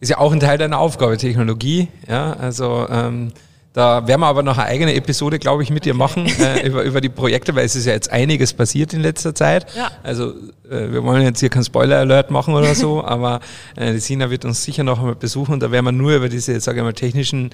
Ist 0.00 0.08
ja 0.08 0.18
auch 0.18 0.32
ein 0.32 0.40
Teil 0.40 0.58
deiner 0.58 0.78
Aufgabe, 0.78 1.16
Technologie, 1.16 1.88
ja, 2.08 2.32
also... 2.34 2.86
Ähm, 2.90 3.32
da 3.72 4.06
werden 4.06 4.20
wir 4.20 4.26
aber 4.26 4.42
noch 4.42 4.58
eine 4.58 4.66
eigene 4.66 4.94
Episode, 4.94 5.38
glaube 5.38 5.62
ich, 5.62 5.70
mit 5.70 5.86
dir 5.86 5.94
machen 5.94 6.26
äh, 6.26 6.66
über, 6.66 6.82
über 6.82 7.00
die 7.00 7.08
Projekte, 7.08 7.54
weil 7.54 7.64
es 7.64 7.74
ist 7.74 7.86
ja 7.86 7.92
jetzt 7.92 8.12
einiges 8.12 8.52
passiert 8.52 8.92
in 8.92 9.00
letzter 9.00 9.34
Zeit. 9.34 9.66
Ja. 9.74 9.90
Also 10.02 10.34
äh, 10.70 10.92
wir 10.92 11.02
wollen 11.02 11.22
jetzt 11.22 11.40
hier 11.40 11.48
keinen 11.48 11.64
Spoiler-Alert 11.64 12.30
machen 12.30 12.54
oder 12.54 12.74
so, 12.74 13.02
aber 13.04 13.40
äh, 13.76 13.92
die 13.92 13.98
Sina 13.98 14.28
wird 14.28 14.44
uns 14.44 14.62
sicher 14.62 14.84
noch 14.84 14.98
einmal 14.98 15.14
besuchen 15.14 15.54
und 15.54 15.62
da 15.62 15.70
werden 15.70 15.86
wir 15.86 15.92
nur 15.92 16.14
über 16.14 16.28
diese, 16.28 16.60
sage 16.60 16.78
ich 16.80 16.84
mal, 16.84 16.92
technischen 16.92 17.50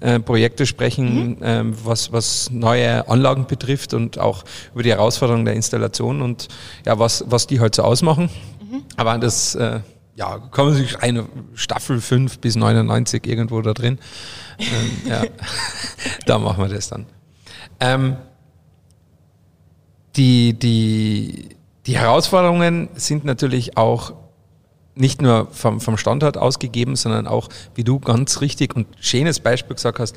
äh, 0.00 0.18
Projekte 0.18 0.64
sprechen, 0.64 1.28
mhm. 1.28 1.36
ähm, 1.42 1.74
was, 1.84 2.12
was 2.12 2.50
neue 2.50 3.06
Anlagen 3.06 3.46
betrifft 3.46 3.92
und 3.92 4.18
auch 4.18 4.44
über 4.72 4.82
die 4.82 4.90
Herausforderungen 4.90 5.44
der 5.44 5.54
Installation 5.54 6.22
und 6.22 6.48
ja, 6.86 6.98
was, 6.98 7.24
was 7.28 7.46
die 7.46 7.60
halt 7.60 7.74
so 7.74 7.82
ausmachen. 7.82 8.30
Mhm. 8.70 8.84
Aber 8.96 9.18
das 9.18 9.54
äh, 9.54 9.80
ja, 10.18 10.38
kann 10.50 10.66
man 10.66 10.74
sich 10.74 10.98
eine 10.98 11.26
Staffel 11.54 12.00
5 12.00 12.40
bis 12.40 12.56
99 12.56 13.24
irgendwo 13.24 13.62
da 13.62 13.72
drin. 13.72 14.00
ähm, 14.58 14.90
ja, 15.08 15.22
da 16.26 16.38
machen 16.38 16.64
wir 16.64 16.74
das 16.74 16.88
dann. 16.88 17.06
Ähm, 17.78 18.16
die, 20.16 20.58
die, 20.58 21.56
die 21.86 21.96
Herausforderungen 21.96 22.88
sind 22.94 23.24
natürlich 23.24 23.76
auch 23.76 24.12
nicht 24.96 25.22
nur 25.22 25.46
vom, 25.52 25.80
vom 25.80 25.96
Standort 25.96 26.36
ausgegeben, 26.36 26.96
sondern 26.96 27.28
auch, 27.28 27.48
wie 27.76 27.84
du 27.84 28.00
ganz 28.00 28.40
richtig 28.40 28.74
und 28.74 28.88
schönes 28.98 29.38
Beispiel 29.38 29.76
gesagt 29.76 30.00
hast, 30.00 30.16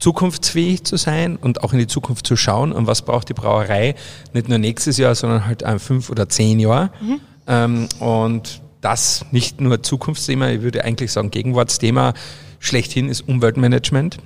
zukunftsfähig 0.00 0.82
zu 0.82 0.96
sein 0.96 1.36
und 1.36 1.62
auch 1.62 1.72
in 1.72 1.78
die 1.78 1.86
Zukunft 1.86 2.26
zu 2.26 2.34
schauen 2.34 2.72
und 2.72 2.88
was 2.88 3.02
braucht 3.02 3.28
die 3.28 3.34
Brauerei 3.34 3.94
nicht 4.32 4.48
nur 4.48 4.58
nächstes 4.58 4.96
Jahr, 4.96 5.14
sondern 5.14 5.46
halt 5.46 5.62
fünf 5.80 6.10
oder 6.10 6.28
zehn 6.28 6.58
Jahre. 6.58 6.90
Mhm. 7.00 7.20
Ähm, 7.46 7.88
und 8.00 8.65
das 8.86 9.26
nicht 9.32 9.60
nur 9.60 9.82
Zukunftsthema, 9.82 10.48
ich 10.50 10.62
würde 10.62 10.84
eigentlich 10.84 11.10
sagen 11.10 11.30
Gegenwartsthema 11.30 12.14
schlechthin 12.60 13.08
ist 13.08 13.22
Umweltmanagement. 13.22 14.18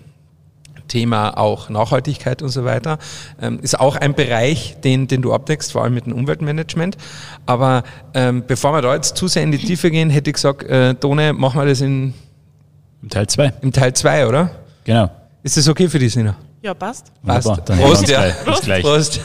Thema 0.87 1.39
auch 1.39 1.71
Nachhaltigkeit 1.71 2.43
und 2.43 2.49
so 2.49 2.65
weiter. 2.65 2.99
Ähm, 3.41 3.61
ist 3.63 3.79
auch 3.79 3.95
ein 3.97 4.13
Bereich, 4.15 4.77
den, 4.83 5.07
den 5.07 5.23
du 5.23 5.33
abdeckst, 5.33 5.73
vor 5.73 5.85
allem 5.85 5.95
mit 5.95 6.07
dem 6.07 6.13
Umweltmanagement. 6.15 6.97
Aber 7.47 7.85
ähm, 8.13 8.43
bevor 8.47 8.73
wir 8.73 8.83
da 8.83 8.95
jetzt 8.95 9.17
zu 9.17 9.29
sehr 9.29 9.45
in 9.45 9.53
die 9.53 9.59
Tiefe 9.59 9.91
gehen, 9.91 10.11
hätte 10.11 10.31
ich 10.31 10.35
gesagt, 10.35 10.65
äh, 10.65 10.95
Tone, 10.95 11.33
machen 11.33 11.61
wir 11.61 11.67
das 11.67 11.81
in, 11.81 12.13
im 13.03 13.09
Teil 13.09 13.29
2. 13.29 13.53
Im 13.63 13.73
Teil 13.73 13.95
2, 13.95 14.27
oder? 14.27 14.51
Genau. 14.85 15.11
Ist 15.45 15.57
das 15.57 15.69
okay 15.69 15.89
für 15.89 16.01
dich, 16.01 16.13
Sina? 16.13 16.37
Ja, 16.61 16.75
passt. 16.75 17.13
Passt. 17.25 17.47
Wunderbar, 17.47 17.77
Prost, 17.77 18.09
ja. 18.09 18.31
Prost. 18.45 18.69
Prost. 18.83 19.21